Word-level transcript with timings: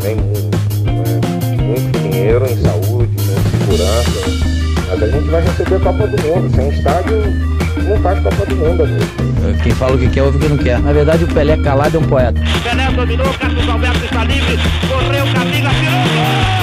também 0.00 0.16
muito, 0.16 0.56
né? 0.86 1.62
muito 1.62 1.98
dinheiro 1.98 2.46
em 2.46 2.56
saúde, 2.56 3.10
em 3.14 3.58
segurança. 3.58 4.40
Mas 4.88 5.02
a 5.02 5.06
gente 5.06 5.30
vai 5.30 5.42
receber 5.42 5.76
a 5.76 5.80
Copa 5.80 6.06
do 6.06 6.22
Mundo. 6.22 6.54
Sem 6.54 6.68
estádio, 6.70 7.22
não 7.84 8.02
faz 8.02 8.20
Copa 8.20 8.46
do 8.46 8.56
Mundo, 8.56 8.82
amigo. 8.82 9.62
Quem 9.62 9.72
fala 9.72 9.94
o 9.94 9.98
que 9.98 10.08
quer, 10.08 10.22
ouve 10.22 10.38
o 10.38 10.40
que 10.40 10.48
não 10.48 10.58
quer. 10.58 10.80
Na 10.80 10.92
verdade, 10.92 11.24
o 11.24 11.28
Pelé 11.28 11.56
calado 11.58 11.96
é 11.96 12.00
um 12.00 12.04
poeta. 12.04 12.40
Pelé 12.62 12.90
dominou, 12.90 13.32
Carlos 13.34 13.68
Alberto 13.68 14.04
está 14.04 14.24
livre, 14.24 14.58
correu, 14.88 15.24
Camila, 15.34 15.70
tirou, 15.70 16.02
gol! 16.02 16.59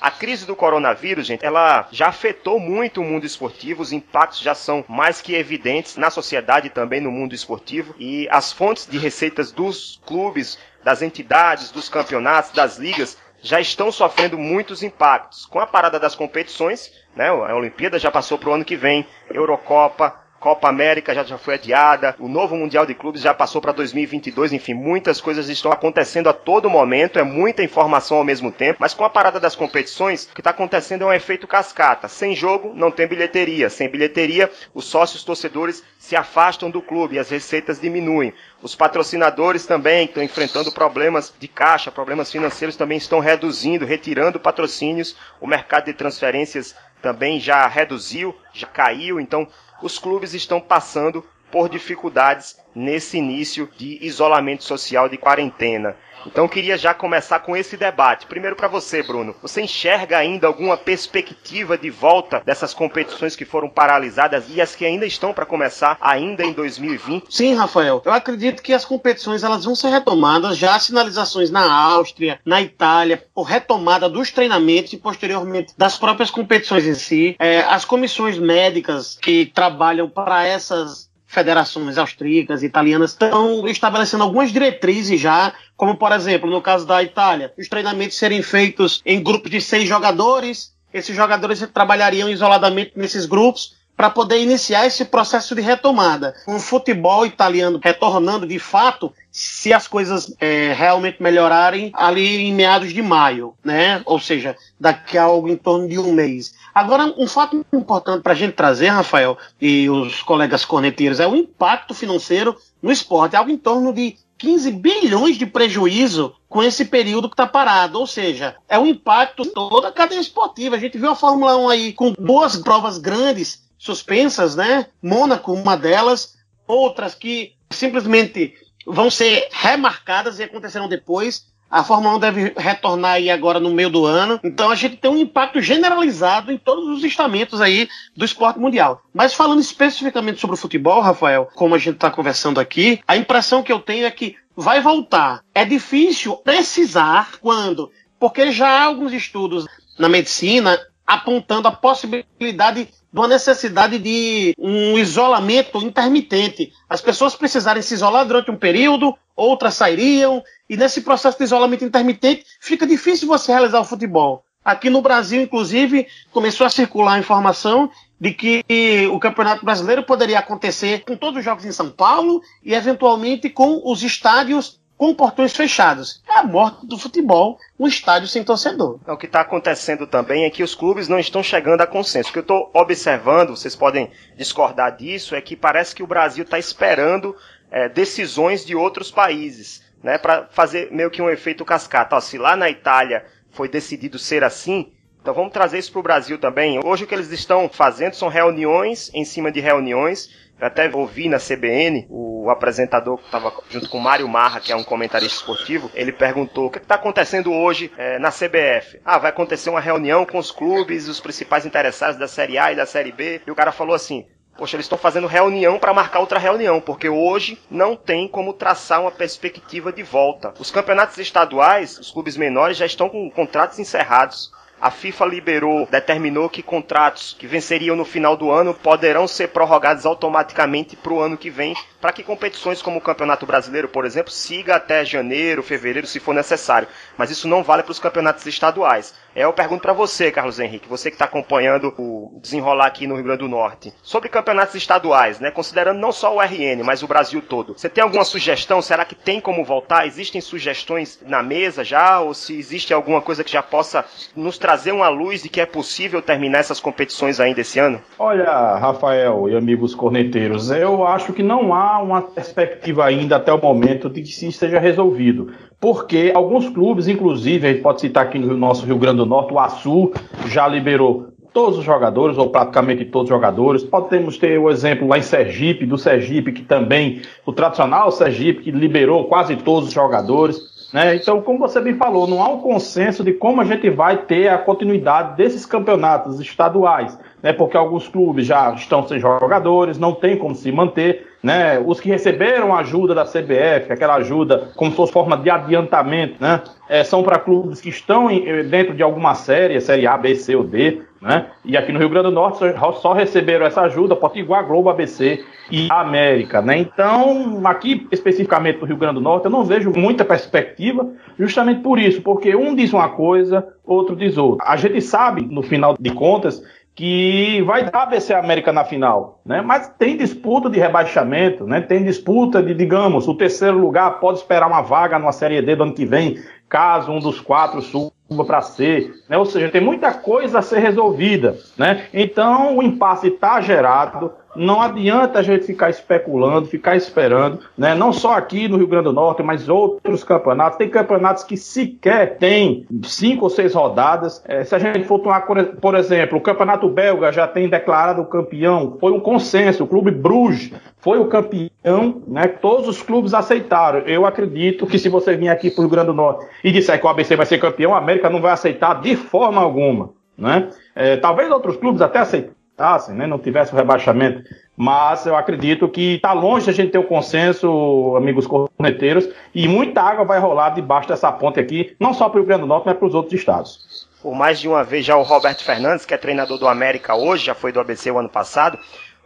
A 0.01 0.11
crise 0.11 0.47
do 0.47 0.57
coronavírus, 0.57 1.27
gente, 1.27 1.45
ela 1.45 1.87
já 1.93 2.09
afetou 2.09 2.59
muito 2.59 3.03
o 3.03 3.05
mundo 3.05 3.27
esportivo, 3.27 3.83
os 3.83 3.93
impactos 3.93 4.41
já 4.41 4.55
são 4.55 4.83
mais 4.89 5.21
que 5.21 5.35
evidentes 5.35 5.97
na 5.97 6.09
sociedade 6.09 6.69
e 6.69 6.71
também 6.71 7.03
no 7.03 7.11
mundo 7.11 7.35
esportivo, 7.35 7.95
e 7.99 8.27
as 8.31 8.51
fontes 8.51 8.87
de 8.87 8.97
receitas 8.97 9.53
dos 9.53 10.01
clubes, 10.07 10.59
das 10.83 11.03
entidades, 11.03 11.71
dos 11.71 11.91
campeonatos, 11.91 12.53
das 12.53 12.79
ligas, 12.79 13.19
já 13.43 13.61
estão 13.61 13.93
sofrendo 13.93 14.39
muitos 14.39 14.83
impactos. 14.83 15.45
Com 15.45 15.61
a 15.61 15.67
parada 15.67 16.01
das 16.01 16.15
competições, 16.15 16.91
né, 17.15 17.29
a 17.29 17.55
Olimpíada 17.55 17.99
já 17.99 18.11
passou 18.11 18.39
para 18.39 18.49
o 18.49 18.55
ano 18.55 18.65
que 18.65 18.77
vem, 18.77 19.07
Eurocopa, 19.31 20.19
Copa 20.41 20.71
América 20.71 21.15
já, 21.15 21.23
já 21.23 21.37
foi 21.37 21.55
adiada, 21.55 22.17
o 22.19 22.27
novo 22.27 22.56
Mundial 22.56 22.87
de 22.87 22.95
Clubes 22.95 23.21
já 23.21 23.34
passou 23.34 23.61
para 23.61 23.73
2022, 23.73 24.55
enfim, 24.55 24.73
muitas 24.73 25.21
coisas 25.21 25.51
estão 25.51 25.71
acontecendo 25.71 26.31
a 26.31 26.33
todo 26.33 26.71
momento, 26.71 27.19
é 27.19 27.23
muita 27.23 27.62
informação 27.62 28.17
ao 28.17 28.25
mesmo 28.25 28.50
tempo, 28.50 28.79
mas 28.81 28.95
com 28.95 29.05
a 29.05 29.11
parada 29.11 29.39
das 29.39 29.55
competições, 29.55 30.25
o 30.25 30.34
que 30.34 30.41
está 30.41 30.49
acontecendo 30.49 31.03
é 31.03 31.06
um 31.09 31.12
efeito 31.12 31.47
cascata. 31.47 32.09
Sem 32.09 32.34
jogo, 32.34 32.73
não 32.75 32.91
tem 32.91 33.06
bilheteria. 33.06 33.69
Sem 33.69 33.91
bilheteria, 33.91 34.50
os 34.73 34.87
sócios 34.87 35.23
torcedores 35.23 35.84
se 35.99 36.17
afastam 36.17 36.71
do 36.71 36.81
clube 36.81 37.17
e 37.17 37.19
as 37.19 37.29
receitas 37.29 37.79
diminuem. 37.79 38.33
Os 38.62 38.75
patrocinadores 38.75 39.67
também 39.67 40.06
estão 40.06 40.23
enfrentando 40.23 40.73
problemas 40.73 41.34
de 41.39 41.49
caixa, 41.49 41.91
problemas 41.91 42.33
financeiros 42.33 42.77
também 42.77 42.97
estão 42.97 43.21
reduzindo, 43.21 43.84
retirando 43.84 44.41
patrocínios. 44.41 45.15
O 45.39 45.47
mercado 45.47 45.84
de 45.84 45.93
transferências 45.93 46.75
também 47.03 47.41
já 47.41 47.67
reduziu, 47.67 48.34
já 48.53 48.67
caiu, 48.67 49.21
então 49.21 49.47
os 49.83 49.99
clubes 49.99 50.35
estão 50.35 50.61
passando 50.61 51.25
por 51.50 51.69
dificuldades 51.69 52.56
nesse 52.75 53.19
início 53.19 53.69
de 53.77 53.99
isolamento 54.05 54.65
social, 54.65 55.09
de 55.09 55.16
quarentena. 55.16 55.97
Então 56.27 56.49
queria 56.49 56.77
já 56.77 56.93
começar 56.93 57.41
com 57.41 57.56
esse 57.56 57.77
debate. 57.77 58.27
Primeiro 58.27 58.56
para 58.56 58.69
você, 58.69 59.03
Bruno. 59.03 59.34
Você 59.43 59.62
enxerga 59.62 60.19
ainda 60.19 60.47
alguma 60.47 60.76
perspectiva 60.76 61.79
de 61.79 61.91
volta 61.91 62.43
dessas 62.44 62.75
competições 62.75 63.37
que 63.37 63.44
foram 63.44 63.69
paralisadas 63.69 64.44
e 64.49 64.61
as 64.61 64.75
que 64.75 64.85
ainda 64.85 65.06
estão 65.06 65.32
para 65.32 65.47
começar 65.47 65.97
ainda 66.00 66.44
em 66.44 66.52
2020? 66.52 67.26
Sim, 67.31 67.55
Rafael. 67.55 68.02
Eu 68.05 68.12
acredito 68.12 68.62
que 68.62 68.73
as 68.73 68.85
competições 68.85 69.43
elas 69.43 69.64
vão 69.64 69.75
ser 69.75 69.88
retomadas. 69.88 70.58
Já 70.58 70.75
há 70.75 70.79
sinalizações 70.79 71.50
na 71.50 71.73
Áustria, 71.73 72.38
na 72.44 72.61
Itália, 72.61 73.25
por 73.35 73.44
retomada 73.44 74.08
dos 74.08 74.31
treinamentos 74.31 74.93
e 74.93 74.99
posteriormente 74.99 75.73
das 75.76 75.97
próprias 75.97 76.31
competições 76.31 76.87
em 76.87 76.94
si. 76.94 77.37
É, 77.38 77.61
as 77.61 77.85
comissões 77.85 78.38
médicas 78.38 79.19
que 79.20 79.47
trabalham 79.47 80.08
para 80.08 80.47
essas 80.47 81.10
federações 81.31 81.97
austríacas 81.97 82.65
italianas 82.65 83.12
estão 83.12 83.67
estabelecendo 83.69 84.25
algumas 84.25 84.50
diretrizes 84.50 85.21
já, 85.21 85.53
como 85.77 85.97
por 85.97 86.11
exemplo, 86.11 86.50
no 86.50 86.61
caso 86.61 86.85
da 86.85 87.00
Itália, 87.05 87.55
os 87.56 87.69
treinamentos 87.69 88.19
serem 88.19 88.43
feitos 88.43 89.00
em 89.06 89.23
grupos 89.23 89.49
de 89.49 89.61
seis 89.61 89.88
jogadores, 89.88 90.75
esses 90.93 91.15
jogadores 91.15 91.65
trabalhariam 91.73 92.29
isoladamente 92.29 92.94
nesses 92.97 93.27
grupos 93.27 93.77
para 93.97 94.11
poder 94.11 94.38
iniciar 94.41 94.87
esse 94.87 95.05
processo 95.05 95.55
de 95.55 95.61
retomada. 95.61 96.35
Um 96.49 96.59
futebol 96.59 97.25
italiano 97.25 97.79
retornando 97.81 98.44
de 98.44 98.59
fato, 98.59 99.12
se 99.31 99.73
as 99.73 99.87
coisas 99.87 100.35
é, 100.41 100.73
realmente 100.73 101.23
melhorarem 101.23 101.91
ali 101.94 102.38
em 102.38 102.55
meados 102.55 102.93
de 102.93 103.00
maio, 103.00 103.55
né? 103.65 104.03
Ou 104.05 104.19
seja, 104.19 104.56
daqui 104.79 105.17
a 105.17 105.25
algo 105.25 105.49
em 105.49 105.56
torno 105.56 105.88
de 105.88 105.99
um 105.99 106.12
mês. 106.12 106.55
Agora, 106.75 107.15
um 107.17 107.27
fato 107.27 107.65
importante 107.73 108.23
para 108.23 108.32
a 108.32 108.37
gente 108.37 108.55
trazer, 108.55 108.88
Rafael, 108.88 109.38
e 109.61 109.88
os 109.88 110.23
colegas 110.23 110.65
corneteiros, 110.65 111.21
é 111.21 111.27
o 111.27 111.37
impacto 111.37 111.94
financeiro 111.94 112.56
no 112.82 112.91
esporte, 112.91 113.37
algo 113.37 113.50
em 113.50 113.56
torno 113.56 113.93
de 113.93 114.17
15 114.38 114.71
bilhões 114.73 115.37
de 115.37 115.44
prejuízo 115.44 116.35
com 116.49 116.62
esse 116.62 116.87
período 116.87 117.29
que 117.29 117.35
está 117.35 117.47
parado. 117.47 117.99
Ou 117.99 118.06
seja, 118.06 118.56
é 118.69 118.79
um 118.79 118.87
impacto 118.87 119.43
em 119.43 119.53
toda 119.53 119.88
a 119.88 119.93
cadeia 119.93 120.21
esportiva. 120.21 120.76
A 120.76 120.79
gente 120.79 120.99
viu 120.99 121.11
a 121.11 121.15
Fórmula 121.15 121.56
1 121.56 121.69
aí 121.69 121.93
com 121.93 122.12
duas 122.12 122.56
provas 122.56 122.99
grandes 122.99 123.62
suspensas, 123.79 124.56
né? 124.56 124.87
Mônaco, 125.03 125.53
uma 125.53 125.76
delas, 125.76 126.37
outras 126.67 127.15
que 127.15 127.53
simplesmente 127.71 128.55
vão 128.87 129.11
ser 129.11 129.49
remarcadas 129.53 130.38
e 130.38 130.43
acontecerão 130.43 130.88
depois. 130.88 131.49
A 131.71 131.85
Fórmula 131.85 132.17
1 132.17 132.19
deve 132.19 132.53
retornar 132.56 133.12
aí 133.12 133.31
agora 133.31 133.61
no 133.61 133.71
meio 133.71 133.88
do 133.88 134.05
ano. 134.05 134.41
Então 134.43 134.71
a 134.71 134.75
gente 134.75 134.97
tem 134.97 135.09
um 135.09 135.17
impacto 135.17 135.61
generalizado 135.61 136.50
em 136.50 136.59
todos 136.59 136.88
os 136.88 137.05
estamentos 137.05 137.61
aí 137.61 137.88
do 138.17 138.25
esporte 138.25 138.59
mundial. 138.59 139.03
Mas 139.15 139.35
falando 139.35 139.61
especificamente 139.61 140.41
sobre 140.41 140.55
o 140.55 140.59
futebol, 140.59 141.00
Rafael, 141.00 141.49
como 141.55 141.77
a 141.77 141.79
gente 141.79 141.94
está 141.94 142.11
conversando 142.11 142.59
aqui, 142.59 143.00
a 143.06 143.17
impressão 143.17 143.62
que 143.62 143.71
eu 143.71 143.79
tenho 143.79 144.05
é 144.05 144.11
que 144.11 144.35
vai 144.56 144.81
voltar. 144.81 145.44
É 145.55 145.65
difícil 145.65 146.37
precisar 146.38 147.38
quando, 147.41 147.93
porque 148.19 148.50
já 148.50 148.69
há 148.69 148.85
alguns 148.85 149.12
estudos 149.12 149.65
na 149.97 150.09
medicina 150.09 150.76
apontando 151.11 151.67
a 151.67 151.73
possibilidade 151.73 152.85
de 152.85 153.19
uma 153.19 153.27
necessidade 153.27 153.99
de 153.99 154.55
um 154.57 154.97
isolamento 154.97 155.79
intermitente. 155.79 156.73
As 156.89 157.01
pessoas 157.01 157.35
precisarem 157.35 157.83
se 157.83 157.95
isolar 157.95 158.25
durante 158.25 158.53
um 158.53 158.57
período, 158.57 159.17
outras 159.35 159.75
sairiam, 159.75 160.41
e 160.69 160.77
nesse 160.77 161.01
processo 161.01 161.37
de 161.37 161.43
isolamento 161.43 161.85
intermitente 161.85 162.45
fica 162.61 162.87
difícil 162.87 163.27
você 163.27 163.51
realizar 163.51 163.81
o 163.81 163.85
futebol. 163.85 164.45
Aqui 164.65 164.89
no 164.89 165.03
Brasil, 165.03 165.43
inclusive, 165.43 166.07
começou 166.31 166.65
a 166.65 166.71
circular 166.71 167.15
a 167.15 167.19
informação 167.19 167.91
de 168.21 168.33
que 168.33 168.62
o 169.11 169.19
Campeonato 169.19 169.65
Brasileiro 169.65 170.05
poderia 170.05 170.39
acontecer 170.39 171.03
com 171.05 171.17
todos 171.17 171.41
os 171.41 171.45
jogos 171.45 171.65
em 171.65 171.73
São 171.73 171.91
Paulo 171.91 172.41
e, 172.62 172.73
eventualmente, 172.73 173.51
com 173.51 173.83
os 173.85 174.03
estádios 174.05 174.80
com 175.00 175.14
portões 175.14 175.56
fechados. 175.56 176.23
É 176.29 176.41
a 176.41 176.44
morte 176.44 176.87
do 176.87 176.99
futebol, 176.99 177.58
um 177.79 177.87
estádio 177.87 178.29
sem 178.29 178.44
torcedor. 178.44 179.00
O 179.08 179.17
que 179.17 179.25
está 179.25 179.41
acontecendo 179.41 180.06
também 180.06 180.44
é 180.44 180.50
que 180.50 180.62
os 180.62 180.75
clubes 180.75 181.08
não 181.08 181.19
estão 181.19 181.43
chegando 181.43 181.81
a 181.81 181.87
consenso. 181.87 182.29
O 182.29 182.32
que 182.35 182.41
eu 182.41 182.43
estou 182.43 182.70
observando, 182.75 183.56
vocês 183.56 183.75
podem 183.75 184.11
discordar 184.37 184.94
disso, 184.94 185.35
é 185.35 185.41
que 185.41 185.56
parece 185.56 185.94
que 185.94 186.02
o 186.02 186.06
Brasil 186.06 186.44
está 186.44 186.58
esperando 186.58 187.35
é, 187.70 187.88
decisões 187.88 188.62
de 188.62 188.76
outros 188.76 189.11
países, 189.11 189.82
né, 190.02 190.19
para 190.19 190.49
fazer 190.50 190.93
meio 190.93 191.11
que 191.11 191.23
um 191.23 191.31
efeito 191.31 191.64
cascata. 191.64 192.17
Ó, 192.17 192.20
se 192.20 192.37
lá 192.37 192.55
na 192.55 192.69
Itália 192.69 193.25
foi 193.52 193.70
decidido 193.70 194.19
ser 194.19 194.44
assim, 194.44 194.93
então 195.23 195.32
vamos 195.32 195.52
trazer 195.55 195.79
isso 195.79 195.93
para 195.93 196.00
o 196.00 196.02
Brasil 196.02 196.37
também. 196.37 196.79
Hoje 196.85 197.05
o 197.05 197.06
que 197.06 197.14
eles 197.14 197.32
estão 197.32 197.70
fazendo 197.70 198.12
são 198.12 198.29
reuniões 198.29 199.11
em 199.14 199.25
cima 199.25 199.50
de 199.50 199.61
reuniões 199.61 200.31
eu 200.61 200.67
até 200.67 200.91
ouvi 200.95 201.29
na 201.29 201.39
CBN 201.39 202.07
o 202.11 202.51
apresentador 202.51 203.17
que 203.19 203.25
estava 203.25 203.53
junto 203.71 203.89
com 203.89 203.99
o 203.99 204.01
Mário 204.01 204.29
Marra, 204.29 204.61
que 204.61 204.73
é 204.73 204.77
um 204.77 204.85
comentarista 204.85 205.39
esportivo, 205.39 205.91
ele 205.95 206.12
perguntou 206.12 206.67
o 206.67 206.71
que 206.71 206.79
está 206.79 206.97
acontecendo 206.97 207.53
hoje 207.53 207.91
é, 207.97 208.19
na 208.19 208.31
CBF. 208.31 209.01
Ah, 209.05 209.19
vai 209.19 209.31
acontecer 209.31 209.71
uma 209.71 209.81
reunião 209.81 210.27
com 210.27 210.39
os 210.39 210.51
clubes, 210.51 211.09
os 211.09 211.21
principais 211.21 211.65
interessados 211.65 212.19
da 212.19 212.29
Série 212.29 212.59
A 212.59 212.73
e 212.73 212.77
da 212.77 212.87
Série 212.87 213.12
B. 213.12 213.41
E 213.47 213.51
o 213.51 213.55
cara 213.55 213.73
falou 213.73 213.95
assim: 213.95 214.27
Poxa, 214.57 214.77
eles 214.77 214.85
estão 214.85 214.99
fazendo 214.99 215.27
reunião 215.27 215.79
para 215.79 215.95
marcar 215.95 216.21
outra 216.21 216.39
reunião, 216.39 216.81
porque 216.81 217.09
hoje 217.09 217.59
não 217.71 217.97
tem 217.97 218.29
como 218.29 218.53
traçar 218.53 219.01
uma 219.01 219.11
perspectiva 219.11 219.91
de 219.91 220.03
volta. 220.03 220.53
Os 220.59 220.71
campeonatos 220.71 221.17
estaduais, 221.17 221.99
os 221.99 222.11
clubes 222.11 222.37
menores 222.37 222.77
já 222.77 222.85
estão 222.85 223.09
com 223.09 223.31
contratos 223.31 223.79
encerrados 223.79 224.53
a 224.81 224.91
FIFA 224.91 225.27
liberou, 225.27 225.87
determinou 225.91 226.49
que 226.49 226.62
contratos 226.62 227.37
que 227.38 227.47
venceriam 227.47 227.94
no 227.94 228.05
final 228.05 228.37
do 228.37 228.50
ano 228.50 228.73
poderão 228.73 229.29
ser 229.29 229.49
prorrogados 229.49 230.06
automaticamente 230.06 230.97
para 230.97 231.12
o 231.12 231.21
ano 231.21 231.37
que 231.37 231.50
vem, 231.50 231.75
para 232.00 232.12
que 232.12 232.23
competições 232.23 232.81
como 232.81 232.99
o 232.99 233.02
Campeonato 233.02 233.47
Brasileiro, 233.47 233.88
por 233.88 234.05
exemplo, 234.05 234.32
siga 234.32 234.76
até 234.76 235.05
janeiro, 235.05 235.62
fevereiro, 235.62 236.06
se 236.06 236.19
for 236.19 236.35
necessário. 236.35 236.88
Mas 237.17 237.31
isso 237.31 237.47
não 237.47 237.62
vale 237.62 237.82
para 237.82 237.93
os 237.93 237.99
campeonatos 237.99 238.47
estaduais. 238.47 239.14
É, 239.35 239.44
eu 239.44 239.52
pergunto 239.52 239.82
para 239.82 239.93
você, 239.93 240.31
Carlos 240.31 240.58
Henrique, 240.58 240.88
você 240.88 241.08
que 241.08 241.14
está 241.14 241.25
acompanhando 241.25 241.94
o 241.99 242.41
desenrolar 242.43 242.87
aqui 242.87 243.06
no 243.06 243.14
Rio 243.14 243.25
Grande 243.25 243.41
do 243.41 243.49
Norte, 243.49 243.93
sobre 244.02 244.29
campeonatos 244.29 244.75
estaduais, 244.75 245.38
né, 245.38 245.52
considerando 245.52 246.00
não 246.00 246.11
só 246.11 246.35
o 246.35 246.41
RN, 246.41 246.82
mas 246.85 247.02
o 247.02 247.06
Brasil 247.06 247.41
todo. 247.41 247.75
Você 247.79 247.88
tem 247.88 248.02
alguma 248.02 248.25
sugestão? 248.25 248.82
Será 248.82 249.05
que 249.05 249.14
tem 249.14 249.41
como 249.41 249.64
voltar? 249.64 250.06
Existem 250.06 250.41
sugestões 250.41 251.20
na 251.25 251.43
mesa 251.43 251.85
já? 251.85 252.20
Ou 252.20 252.35
se 252.35 252.58
existe 252.58 252.93
alguma 252.93 253.20
coisa 253.20 253.44
que 253.44 253.52
já 253.52 253.62
possa 253.62 254.05
nos 254.35 254.58
trazer 254.58 254.93
uma 254.93 255.08
luz 255.08 255.43
de 255.43 255.49
que 255.49 255.61
é 255.61 255.67
possível 255.67 256.20
terminar 256.20 256.58
essas 256.58 256.81
competições 256.81 257.38
ainda 257.38 257.61
esse 257.61 257.79
ano? 257.79 258.00
Olha, 258.19 258.76
Rafael 258.79 259.49
e 259.49 259.56
amigos 259.56 259.94
corneteiros, 259.94 260.70
eu 260.70 261.06
acho 261.06 261.32
que 261.32 261.43
não 261.43 261.73
há 261.73 261.89
uma 261.98 262.22
perspectiva 262.22 263.04
ainda 263.04 263.37
até 263.37 263.52
o 263.52 263.60
momento 263.60 264.08
de 264.08 264.22
que 264.22 264.28
isso 264.28 264.46
esteja 264.46 264.78
resolvido 264.78 265.50
porque 265.81 266.31
alguns 266.34 266.69
clubes, 266.69 267.08
inclusive, 267.08 267.66
a 267.66 267.72
gente 267.72 267.82
pode 267.82 268.02
citar 268.02 268.26
aqui 268.26 268.38
no 268.38 268.54
nosso 268.54 268.84
Rio 268.84 268.98
Grande 268.98 269.16
do 269.16 269.26
Norte, 269.26 269.54
o 269.54 269.58
Açu 269.58 270.12
já 270.46 270.69
liberou 270.69 271.28
todos 271.54 271.78
os 271.78 271.84
jogadores, 271.84 272.37
ou 272.37 272.50
praticamente 272.50 273.04
todos 273.06 273.31
os 273.31 273.34
jogadores. 273.34 273.82
Podemos 273.82 274.37
ter 274.37 274.58
o 274.58 274.70
exemplo 274.70 275.08
lá 275.08 275.19
em 275.19 275.22
Sergipe, 275.22 275.87
do 275.87 275.96
Sergipe, 275.96 276.52
que 276.52 276.62
também, 276.62 277.22
o 277.46 277.52
tradicional 277.52 278.12
Sergipe, 278.12 278.62
que 278.62 278.70
liberou 278.70 279.25
quase 279.25 279.56
todos 279.56 279.88
os 279.88 279.94
jogadores. 279.94 280.58
Né? 280.92 281.16
Então, 281.16 281.40
como 281.40 281.58
você 281.58 281.81
bem 281.81 281.94
falou, 281.94 282.26
não 282.26 282.42
há 282.42 282.48
um 282.50 282.58
consenso 282.58 283.25
de 283.25 283.32
como 283.32 283.62
a 283.62 283.64
gente 283.64 283.88
vai 283.88 284.19
ter 284.19 284.48
a 284.48 284.58
continuidade 284.58 285.37
desses 285.37 285.64
campeonatos 285.64 286.38
estaduais, 286.40 287.19
né? 287.42 287.52
porque 287.52 287.76
alguns 287.76 288.08
clubes 288.08 288.46
já 288.46 288.72
estão 288.72 289.06
sem 289.06 289.19
jogadores, 289.19 289.98
não 289.98 290.14
tem 290.14 290.37
como 290.37 290.54
se 290.54 290.70
manter 290.70 291.31
né? 291.42 291.82
Os 291.84 292.00
que 292.00 292.08
receberam 292.08 292.75
ajuda 292.76 293.14
da 293.14 293.25
CBF, 293.25 293.90
aquela 293.90 294.16
ajuda 294.16 294.70
como 294.76 294.90
se 294.90 294.96
fosse 294.96 295.12
forma 295.12 295.37
de 295.37 295.48
adiantamento, 295.48 296.34
né? 296.38 296.62
É, 296.88 297.02
são 297.02 297.22
para 297.22 297.38
clubes 297.38 297.81
que 297.81 297.88
estão 297.88 298.31
em, 298.31 298.46
eh, 298.46 298.62
dentro 298.62 298.94
de 298.94 299.02
alguma 299.02 299.34
série, 299.34 299.81
série 299.81 300.06
A, 300.06 300.19
B, 300.19 300.34
C 300.34 300.54
ou 300.54 300.64
D, 300.64 301.00
né? 301.20 301.46
E 301.64 301.76
aqui 301.76 301.92
no 301.92 301.98
Rio 301.98 302.10
Grande 302.10 302.28
do 302.28 302.34
Norte 302.34 302.58
só, 302.58 302.92
só 302.92 303.12
receberam 303.12 303.64
essa 303.64 303.82
ajuda 303.82 304.16
Potiguar, 304.16 304.66
Globo, 304.66 304.90
ABC 304.90 305.42
e 305.70 305.88
América, 305.90 306.60
né? 306.60 306.76
Então, 306.78 307.60
aqui 307.64 308.06
especificamente 308.10 308.81
no 308.81 308.87
Rio 308.87 308.96
Grande 308.96 309.14
do 309.14 309.20
Norte, 309.20 309.46
eu 309.46 309.50
não 309.50 309.64
vejo 309.64 309.90
muita 309.96 310.25
perspectiva, 310.25 311.08
justamente 311.38 311.81
por 311.81 311.98
isso, 311.98 312.20
porque 312.20 312.54
um 312.54 312.75
diz 312.75 312.92
uma 312.92 313.08
coisa, 313.08 313.66
outro 313.84 314.14
diz 314.14 314.37
outra. 314.37 314.66
A 314.69 314.76
gente 314.76 315.00
sabe, 315.00 315.42
no 315.42 315.62
final 315.62 315.94
de 315.99 316.11
contas, 316.11 316.62
que 316.94 317.62
vai 317.62 317.88
dar 317.88 318.02
ABC 318.02 318.35
América 318.35 318.73
na 318.73 318.85
final, 318.85 319.40
né? 319.44 319.62
Mas 319.62 319.88
tem 319.99 320.16
disputa 320.16 320.68
de 320.68 320.78
rebaixamento, 320.78 321.64
né? 321.66 321.80
Tem 321.80 322.04
disputa 322.04 322.62
de, 322.62 322.75
digamos, 322.75 323.26
o 323.28 323.35
terceiro 323.35 323.78
lugar 323.78 324.20
pode 324.20 324.38
esperar 324.38 324.66
uma 324.66 324.82
vaga 324.82 325.18
numa 325.18 325.32
Série 325.32 325.62
D 325.62 325.76
do 325.76 325.85
ano 325.85 325.94
que 325.94 326.04
vem, 326.04 326.38
caso 326.71 327.11
um 327.11 327.19
dos 327.19 327.41
quatro 327.41 327.83
suba 327.83 328.12
para 328.47 328.62
C, 328.62 329.12
né? 329.29 329.37
Ou 329.37 329.45
seja, 329.45 329.69
tem 329.69 329.81
muita 329.81 330.15
coisa 330.15 330.61
a 330.61 330.62
ser 330.62 330.79
resolvida, 330.79 331.59
né? 331.77 332.05
Então 332.15 332.79
o 332.79 332.83
impasse 332.83 333.27
está 333.27 333.61
gerado, 333.61 334.33
não 334.55 334.81
adianta 334.81 335.41
a 335.41 335.43
gente 335.43 335.65
ficar 335.65 335.91
especulando, 335.91 336.67
ficar 336.67 336.97
esperando, 336.97 337.59
né? 337.77 337.95
Não 337.95 338.12
só 338.12 338.35
aqui 338.35 338.69
no 338.69 338.77
Rio 338.77 338.87
Grande 338.87 339.05
do 339.05 339.12
Norte, 339.12 339.43
mas 339.43 339.69
outros 339.69 340.23
campeonatos. 340.23 340.79
Tem 340.79 340.89
campeonatos 340.89 341.43
que 341.43 341.57
sequer 341.57 342.39
tem 342.39 342.87
cinco 343.03 343.45
ou 343.45 343.50
seis 343.50 343.75
rodadas. 343.75 344.43
É, 344.47 344.62
se 344.65 344.75
a 344.75 344.79
gente 344.79 345.05
for 345.05 345.19
tomar, 345.19 345.41
por 345.43 345.95
exemplo, 345.97 346.39
o 346.39 346.41
campeonato 346.41 346.89
belga 346.89 347.33
já 347.33 347.49
tem 347.49 347.69
declarado 347.69 348.25
campeão, 348.27 348.97
foi 349.00 349.12
um 349.12 349.21
consenso. 349.21 349.85
O 349.85 349.89
clube 349.89 350.12
Bruges 350.12 350.73
foi 351.00 351.19
o 351.19 351.26
campeão, 351.26 352.23
né? 352.26 352.49
Todos 352.49 352.88
os 352.88 353.02
clubes 353.02 353.35
aceitaram. 353.35 354.00
Eu 354.00 354.26
acredito 354.26 354.87
que 354.87 354.99
se 354.99 355.09
você 355.09 355.37
vir 355.37 355.49
aqui 355.49 355.71
para 355.71 355.85
o 355.85 355.88
Grande 355.88 356.12
Norte 356.12 356.47
e 356.62 356.71
disser 356.71 356.99
que 356.99 357.07
o 357.07 357.09
ABC 357.09 357.37
vai 357.37 357.47
ser 357.47 357.59
campeão, 357.59 357.95
a 357.95 357.99
América 357.99 358.28
não 358.30 358.40
vai 358.40 358.52
aceitar 358.52 359.00
de 359.00 359.16
forma 359.16 359.61
alguma, 359.61 360.11
né? 360.37 360.69
É, 360.95 361.16
talvez 361.16 361.50
outros 361.50 361.76
clubes 361.76 362.02
até 362.02 362.19
aceitem 362.19 362.52
disputassem, 362.80 363.14
né, 363.14 363.26
não 363.26 363.38
tivesse 363.38 363.73
o 363.73 363.76
rebaixamento. 363.76 364.42
Mas 364.76 365.26
eu 365.26 365.37
acredito 365.37 365.87
que 365.88 366.14
está 366.14 366.33
longe 366.33 366.71
a 366.71 366.73
gente 366.73 366.92
ter 366.92 366.99
um 366.99 367.04
consenso, 367.04 368.14
amigos 368.16 368.47
corneteiros, 368.47 369.28
e 369.54 369.69
muita 369.69 370.00
água 370.00 370.25
vai 370.25 370.40
rolar 370.40 370.71
debaixo 370.71 371.09
dessa 371.09 371.30
ponte 371.30 371.61
aqui, 371.61 371.95
não 372.00 372.14
só 372.14 372.28
para 372.28 372.40
o 372.40 372.45
Grande 372.45 372.66
Norte, 372.66 372.87
mas 372.87 372.97
para 372.97 373.07
os 373.07 373.14
outros 373.14 373.35
estados. 373.35 374.09
Por 374.23 374.35
mais 374.35 374.59
de 374.59 374.69
uma 374.69 374.83
vez 374.83 375.04
já 375.04 375.16
o 375.16 375.23
Roberto 375.23 375.62
Fernandes, 375.62 376.07
que 376.07 376.14
é 376.14 376.16
treinador 376.16 376.59
do 376.59 376.69
América 376.69 377.14
hoje, 377.14 377.45
já 377.45 377.54
foi 377.54 377.73
do 377.73 377.80
ABC 377.80 378.11
o 378.11 378.19
ano 378.19 378.28
passado, 378.28 378.78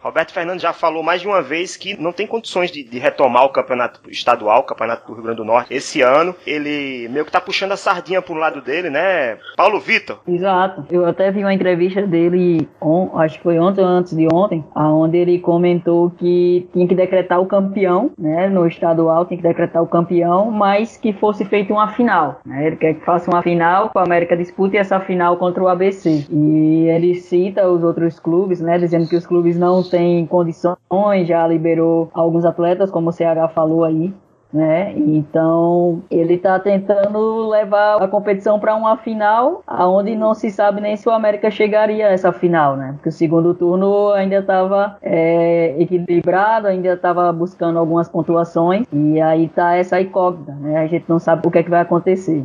Roberto 0.05 0.35
Fernandes 0.35 0.61
já 0.61 0.75
falou 0.75 1.03
mais 1.03 1.23
de 1.23 1.27
uma 1.27 1.41
vez 1.41 1.79
que 1.79 1.99
não 1.99 2.13
tem 2.13 2.27
condições 2.27 2.71
de, 2.71 2.85
de, 2.85 2.99
retomar 2.99 3.47
o 3.47 3.49
campeonato 3.49 4.01
estadual, 4.11 4.61
o 4.61 4.65
campeonato 4.65 5.07
do 5.07 5.15
Rio 5.15 5.23
Grande 5.23 5.39
do 5.39 5.47
Norte 5.47 5.73
esse 5.73 6.03
ano. 6.03 6.35
Ele 6.47 7.09
meio 7.09 7.25
que 7.25 7.33
tá 7.33 7.41
puxando 7.41 7.73
a 7.73 7.77
sardinha 7.77 8.21
pro 8.21 8.35
lado 8.35 8.61
dele, 8.61 8.91
né? 8.91 9.39
Paulo 9.57 9.81
Vitor. 9.81 10.19
Exato. 10.29 10.85
Eu 10.91 11.07
até 11.07 11.31
vi 11.31 11.41
uma 11.41 11.55
entrevista 11.55 12.03
dele, 12.03 12.69
on, 12.83 13.19
acho 13.19 13.39
que 13.39 13.43
foi 13.43 13.59
ontem 13.59 13.81
ou 13.81 13.87
antes 13.87 14.15
de 14.15 14.29
ontem, 14.31 14.63
aonde 14.75 15.17
ele 15.17 15.39
comentou 15.39 16.11
que 16.11 16.69
tinha 16.75 16.87
que 16.87 16.95
decretar 16.95 17.41
o 17.41 17.47
campeão, 17.47 18.11
né? 18.19 18.51
No 18.51 18.67
estadual 18.67 19.25
tinha 19.25 19.39
que 19.39 19.49
decretar 19.49 19.83
o 19.83 19.87
campeão, 19.87 20.51
mas 20.51 20.99
que 20.99 21.15
fosse 21.15 21.47
feita 21.47 21.73
uma 21.73 21.89
final. 21.89 22.41
Né? 22.45 22.67
Ele 22.67 22.77
quer 22.77 22.93
que 22.93 23.05
faça 23.07 23.31
uma 23.31 23.43
final, 23.43 23.89
com 23.89 23.99
a 23.99 24.03
América 24.03 24.37
dispute 24.37 24.77
essa 24.77 25.01
final 25.01 25.39
contra 25.39 25.63
o 25.63 25.69
ABC. 25.69 26.27
E 26.31 26.89
ele 26.89 27.15
cita 27.15 27.67
os 27.67 27.83
outros 27.83 28.21
clubes, 28.21 28.61
né? 28.61 28.77
Dizendo 28.77 29.09
que 29.09 29.17
os 29.17 29.27
clubes 29.27 29.59
não 29.59 29.83
tem 29.95 30.27
condições, 30.27 31.29
já 31.29 31.47
liberou 31.47 32.11
alguns 32.13 32.45
atletas, 32.45 32.91
como 32.91 33.11
o 33.11 33.13
CH 33.13 33.53
falou 33.55 33.85
aí, 33.85 34.13
né? 34.53 34.93
Então 34.97 36.03
ele 36.11 36.35
está 36.35 36.59
tentando 36.59 37.49
levar 37.49 38.03
a 38.03 38.09
competição 38.09 38.59
para 38.59 38.75
uma 38.75 38.97
final, 38.97 39.63
aonde 39.65 40.17
não 40.17 40.35
se 40.35 40.51
sabe 40.51 40.81
nem 40.81 40.97
se 40.97 41.09
o 41.09 41.13
América 41.13 41.49
chegaria 41.49 42.09
a 42.09 42.11
essa 42.11 42.33
final, 42.33 42.77
né? 42.77 42.95
Porque 42.95 43.09
o 43.09 43.13
segundo 43.13 43.55
turno 43.55 44.11
ainda 44.11 44.41
estava 44.41 44.97
é, 45.01 45.77
equilibrado, 45.79 46.67
ainda 46.67 46.95
estava 46.95 47.33
buscando 47.33 47.79
algumas 47.79 48.09
pontuações 48.09 48.85
e 48.93 49.21
aí 49.21 49.49
tá 49.49 49.77
essa 49.77 50.01
incógnita, 50.01 50.53
né? 50.55 50.79
A 50.79 50.89
gente 50.89 51.05
não 51.09 51.21
sabe 51.21 51.47
o 51.47 51.53
que 51.53 51.59
é 51.59 51.63
que 51.63 51.71
vai 51.71 51.83
acontecer. 51.83 52.45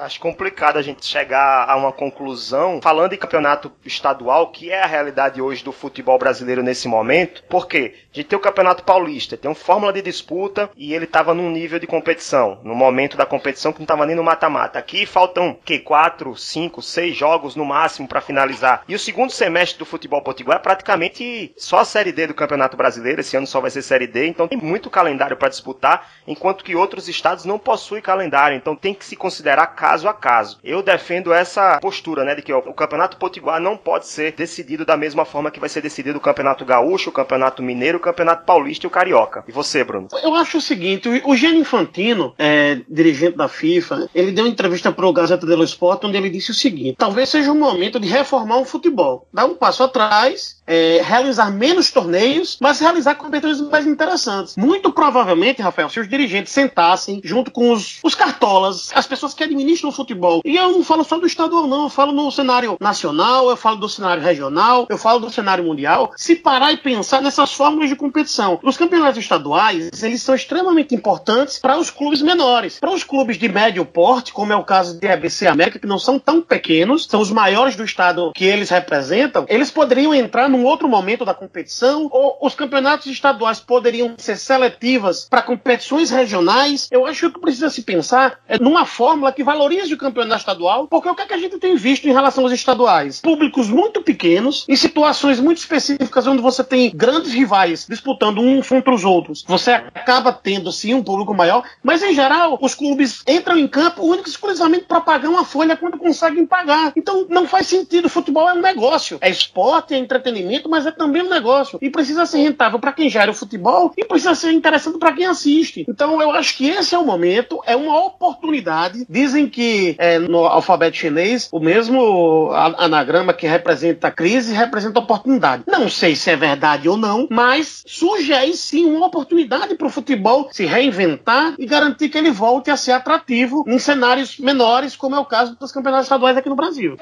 Acho 0.00 0.20
complicado 0.20 0.76
a 0.76 0.82
gente 0.82 1.06
chegar 1.06 1.68
a 1.68 1.76
uma 1.76 1.92
conclusão 1.92 2.80
falando 2.82 3.12
em 3.12 3.18
campeonato 3.18 3.70
estadual, 3.84 4.48
que 4.48 4.70
é 4.70 4.82
a 4.82 4.86
realidade 4.86 5.40
hoje 5.40 5.64
do 5.64 5.72
futebol 5.72 6.18
brasileiro 6.18 6.62
nesse 6.62 6.88
momento. 6.88 7.42
Porque 7.48 7.94
gente 8.14 8.28
tem 8.28 8.38
o 8.38 8.42
Campeonato 8.42 8.84
Paulista, 8.84 9.36
tem 9.36 9.48
uma 9.48 9.56
fórmula 9.56 9.92
de 9.92 10.00
disputa 10.00 10.70
e 10.76 10.94
ele 10.94 11.04
estava 11.04 11.34
num 11.34 11.50
nível 11.50 11.80
de 11.80 11.86
competição, 11.86 12.60
no 12.62 12.74
momento 12.74 13.16
da 13.16 13.26
competição 13.26 13.72
que 13.72 13.80
não 13.80 13.84
estava 13.84 14.06
nem 14.06 14.14
no 14.14 14.22
mata-mata. 14.22 14.78
Aqui 14.78 15.04
faltam 15.04 15.58
que 15.64 15.80
quatro, 15.80 16.36
cinco, 16.36 16.80
seis 16.80 17.16
jogos 17.16 17.56
no 17.56 17.64
máximo 17.64 18.06
para 18.06 18.20
finalizar. 18.20 18.84
E 18.86 18.94
o 18.94 18.98
segundo 18.98 19.32
semestre 19.32 19.80
do 19.80 19.84
futebol 19.84 20.22
potiguar 20.22 20.58
é 20.58 20.62
praticamente 20.62 21.52
só 21.56 21.78
a 21.78 21.84
Série 21.84 22.12
D 22.12 22.28
do 22.28 22.34
Campeonato 22.34 22.76
Brasileiro. 22.76 23.20
Esse 23.20 23.36
ano 23.36 23.46
só 23.48 23.60
vai 23.60 23.70
ser 23.70 23.82
Série 23.82 24.06
D, 24.06 24.28
então 24.28 24.46
tem 24.46 24.58
muito 24.58 24.88
calendário 24.88 25.36
para 25.36 25.48
disputar, 25.48 26.08
enquanto 26.26 26.62
que 26.62 26.76
outros 26.76 27.08
estados 27.08 27.44
não 27.44 27.58
possuem 27.58 28.00
calendário. 28.00 28.56
Então 28.56 28.76
tem 28.76 28.94
que 28.94 29.04
se 29.04 29.16
considerar 29.16 29.66
caso 29.84 30.08
a 30.08 30.14
caso. 30.14 30.58
Eu 30.64 30.82
defendo 30.82 31.30
essa 31.30 31.78
postura, 31.78 32.24
né, 32.24 32.34
de 32.34 32.40
que 32.40 32.50
ó, 32.50 32.58
o 32.58 32.72
Campeonato 32.72 33.18
Potiguar 33.18 33.60
não 33.60 33.76
pode 33.76 34.06
ser 34.06 34.32
decidido 34.32 34.82
da 34.82 34.96
mesma 34.96 35.26
forma 35.26 35.50
que 35.50 35.60
vai 35.60 35.68
ser 35.68 35.82
decidido 35.82 36.16
o 36.16 36.22
Campeonato 36.22 36.64
Gaúcho, 36.64 37.10
o 37.10 37.12
Campeonato 37.12 37.62
Mineiro, 37.62 37.98
o 37.98 38.00
Campeonato 38.00 38.46
Paulista 38.46 38.86
e 38.86 38.88
o 38.88 38.90
Carioca. 38.90 39.44
E 39.46 39.52
você, 39.52 39.84
Bruno? 39.84 40.08
Eu 40.22 40.34
acho 40.36 40.56
o 40.56 40.60
seguinte, 40.60 41.06
o 41.22 41.36
Gianni 41.36 41.58
Infantino, 41.58 42.34
é, 42.38 42.80
dirigente 42.88 43.36
da 43.36 43.46
FIFA, 43.46 44.08
ele 44.14 44.32
deu 44.32 44.46
uma 44.46 44.50
entrevista 44.50 44.90
para 44.90 45.06
o 45.06 45.12
Gazeta 45.12 45.46
dello 45.46 45.64
Sport, 45.64 46.04
onde 46.04 46.16
ele 46.16 46.30
disse 46.30 46.50
o 46.50 46.54
seguinte, 46.54 46.96
talvez 46.98 47.28
seja 47.28 47.52
o 47.52 47.54
momento 47.54 48.00
de 48.00 48.08
reformar 48.08 48.56
o 48.56 48.64
futebol, 48.64 49.28
dar 49.30 49.44
um 49.44 49.54
passo 49.54 49.82
atrás, 49.82 50.53
é, 50.66 51.00
realizar 51.02 51.50
menos 51.50 51.90
torneios, 51.90 52.56
mas 52.60 52.80
realizar 52.80 53.14
competições 53.14 53.60
mais 53.70 53.86
interessantes. 53.86 54.56
Muito 54.56 54.92
provavelmente, 54.92 55.62
Rafael, 55.62 55.88
se 55.88 56.00
os 56.00 56.08
dirigentes 56.08 56.52
sentassem 56.52 57.20
junto 57.24 57.50
com 57.50 57.70
os, 57.70 57.98
os 58.02 58.14
cartolas, 58.14 58.90
as 58.94 59.06
pessoas 59.06 59.34
que 59.34 59.44
administram 59.44 59.90
no 59.90 59.96
futebol. 59.96 60.40
E 60.44 60.56
eu 60.56 60.72
não 60.72 60.82
falo 60.82 61.04
só 61.04 61.18
do 61.18 61.26
estadual, 61.26 61.66
não. 61.66 61.84
Eu 61.84 61.90
falo 61.90 62.12
no 62.12 62.30
cenário 62.30 62.76
nacional, 62.80 63.50
eu 63.50 63.56
falo 63.56 63.76
do 63.76 63.88
cenário 63.88 64.22
regional, 64.22 64.86
eu 64.88 64.98
falo 64.98 65.20
do 65.20 65.30
cenário 65.30 65.64
mundial. 65.64 66.12
Se 66.16 66.34
parar 66.36 66.72
e 66.72 66.76
pensar 66.76 67.20
nessas 67.20 67.52
fórmulas 67.52 67.88
de 67.88 67.96
competição. 67.96 68.58
Os 68.62 68.76
campeonatos 68.76 69.18
estaduais, 69.18 70.02
eles 70.02 70.22
são 70.22 70.34
extremamente 70.34 70.94
importantes 70.94 71.58
para 71.58 71.78
os 71.78 71.90
clubes 71.90 72.22
menores. 72.22 72.78
Para 72.78 72.92
os 72.92 73.04
clubes 73.04 73.36
de 73.36 73.48
médio 73.48 73.84
porte, 73.84 74.32
como 74.32 74.52
é 74.52 74.56
o 74.56 74.64
caso 74.64 74.98
de 74.98 75.08
ABC 75.08 75.46
América, 75.46 75.78
que 75.78 75.86
não 75.86 75.98
são 75.98 76.18
tão 76.18 76.40
pequenos, 76.40 77.06
são 77.06 77.20
os 77.20 77.30
maiores 77.30 77.76
do 77.76 77.84
estado 77.84 78.32
que 78.34 78.44
eles 78.44 78.70
representam, 78.70 79.44
eles 79.48 79.70
poderiam 79.70 80.14
entrar 80.14 80.48
num 80.54 80.64
outro 80.64 80.88
momento 80.88 81.24
da 81.24 81.34
competição, 81.34 82.08
ou 82.10 82.38
os 82.40 82.54
campeonatos 82.54 83.06
estaduais 83.06 83.60
poderiam 83.60 84.14
ser 84.16 84.36
seletivas 84.36 85.26
para 85.28 85.42
competições 85.42 86.10
regionais. 86.10 86.88
Eu 86.90 87.06
acho 87.06 87.30
que 87.30 87.40
precisa 87.40 87.68
se 87.70 87.82
pensar 87.82 88.38
é 88.48 88.58
numa 88.58 88.86
fórmula 88.86 89.32
que 89.32 89.42
valorize 89.42 89.92
o 89.92 89.98
campeonato 89.98 90.40
estadual, 90.40 90.86
porque 90.86 91.08
o 91.08 91.14
que, 91.14 91.22
é 91.22 91.26
que 91.26 91.34
a 91.34 91.38
gente 91.38 91.58
tem 91.58 91.76
visto 91.76 92.06
em 92.06 92.12
relação 92.12 92.44
aos 92.44 92.52
estaduais? 92.52 93.20
Públicos 93.20 93.68
muito 93.68 94.02
pequenos, 94.02 94.64
em 94.68 94.76
situações 94.76 95.40
muito 95.40 95.58
específicas, 95.58 96.26
onde 96.26 96.40
você 96.40 96.62
tem 96.62 96.92
grandes 96.94 97.32
rivais 97.32 97.86
disputando 97.88 98.40
uns 98.40 98.68
contra 98.68 98.94
os 98.94 99.04
outros. 99.04 99.44
Você 99.46 99.72
acaba 99.72 100.32
tendo, 100.32 100.70
sim, 100.70 100.94
um 100.94 101.02
público 101.02 101.34
maior, 101.34 101.64
mas 101.82 102.02
em 102.02 102.14
geral, 102.14 102.58
os 102.60 102.74
clubes 102.74 103.22
entram 103.26 103.58
em 103.58 103.66
campo 103.66 104.02
único 104.02 104.28
e 104.28 104.30
exclusivamente 104.30 104.84
para 104.84 105.00
pagar 105.00 105.28
uma 105.28 105.44
folha 105.44 105.76
quando 105.76 105.98
conseguem 105.98 106.46
pagar. 106.46 106.92
Então 106.96 107.26
não 107.28 107.46
faz 107.46 107.66
sentido. 107.66 108.06
O 108.06 108.10
futebol 108.10 108.48
é 108.48 108.54
um 108.54 108.60
negócio. 108.60 109.18
É 109.20 109.28
esporte, 109.28 109.94
é 109.94 109.98
entretenimento, 109.98 110.43
mas 110.68 110.86
é 110.86 110.90
também 110.90 111.22
um 111.22 111.30
negócio. 111.30 111.78
E 111.80 111.90
precisa 111.90 112.26
ser 112.26 112.38
rentável 112.38 112.78
para 112.78 112.92
quem 112.92 113.08
gera 113.08 113.30
o 113.30 113.34
futebol 113.34 113.92
e 113.96 114.04
precisa 114.04 114.34
ser 114.34 114.52
interessante 114.52 114.98
para 114.98 115.12
quem 115.12 115.26
assiste. 115.26 115.84
Então 115.88 116.20
eu 116.20 116.30
acho 116.30 116.56
que 116.56 116.68
esse 116.68 116.94
é 116.94 116.98
o 116.98 117.04
momento, 117.04 117.60
é 117.66 117.76
uma 117.76 118.04
oportunidade. 118.04 119.06
Dizem 119.08 119.48
que 119.48 119.94
é, 119.98 120.18
no 120.18 120.44
alfabeto 120.44 120.96
chinês 120.96 121.48
o 121.52 121.60
mesmo 121.60 122.50
anagrama 122.52 123.32
que 123.32 123.46
representa 123.46 124.10
crise 124.10 124.54
representa 124.54 125.00
oportunidade. 125.00 125.64
Não 125.66 125.88
sei 125.88 126.16
se 126.16 126.30
é 126.30 126.36
verdade 126.36 126.88
ou 126.88 126.96
não, 126.96 127.26
mas 127.30 127.82
surge 127.86 128.32
aí 128.32 128.54
sim 128.54 128.86
uma 128.86 129.06
oportunidade 129.06 129.74
para 129.74 129.86
o 129.86 129.90
futebol 129.90 130.48
se 130.50 130.64
reinventar 130.64 131.54
e 131.58 131.66
garantir 131.66 132.08
que 132.08 132.18
ele 132.18 132.30
volte 132.30 132.70
a 132.70 132.76
ser 132.76 132.92
atrativo 132.92 133.64
em 133.66 133.78
cenários 133.78 134.38
menores, 134.38 134.96
como 134.96 135.14
é 135.14 135.18
o 135.18 135.24
caso 135.24 135.56
dos 135.58 135.72
campeonatos 135.72 136.06
estaduais 136.06 136.36
aqui 136.36 136.48
no 136.48 136.56
Brasil. 136.56 136.96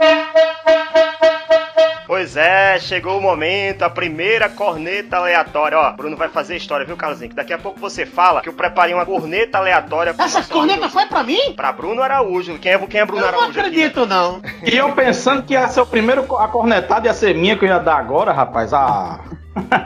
Pois 2.13 2.37
é, 2.37 2.79
chegou 2.79 3.17
o 3.17 3.23
momento, 3.23 3.85
a 3.85 3.89
primeira 3.89 4.47
corneta 4.47 5.17
aleatória. 5.17 5.79
Ó, 5.79 5.93
Bruno 5.93 6.15
vai 6.15 6.29
fazer 6.29 6.53
a 6.53 6.57
história, 6.59 6.85
viu, 6.85 6.95
Carlosinho? 6.95 7.31
Que 7.31 7.37
daqui 7.37 7.55
a 7.55 7.59
pouco 7.59 7.81
você 7.81 8.05
fala 8.05 8.43
que 8.43 8.51
eu 8.51 8.53
preparei 8.53 8.93
uma 8.93 9.07
corneta 9.07 9.57
aleatória. 9.57 10.15
Essa 10.19 10.43
corneta 10.43 10.91
foi 10.91 11.07
pra 11.07 11.23
mim? 11.23 11.55
Pra 11.57 11.73
Bruno 11.73 12.03
Araújo. 12.03 12.59
Quem 12.59 12.73
é, 12.73 12.79
quem 12.87 13.01
é 13.01 13.07
Bruno 13.07 13.23
eu 13.23 13.29
Araújo? 13.29 13.45
Não 13.45 13.61
acredito, 13.61 14.01
aqui? 14.01 14.11
não. 14.11 14.43
E 14.63 14.77
eu 14.77 14.93
pensando 14.93 15.43
que 15.43 15.55
ia 15.55 15.67
ser 15.69 15.81
o 15.81 15.87
primeiro, 15.87 16.37
a 16.37 16.49
cornetada 16.49 17.09
ia 17.09 17.15
ser 17.15 17.35
minha 17.35 17.57
que 17.57 17.65
eu 17.65 17.71
ia 17.71 17.79
dar 17.79 17.97
agora, 17.97 18.31
rapaz. 18.31 18.75
Ah. 18.75 19.19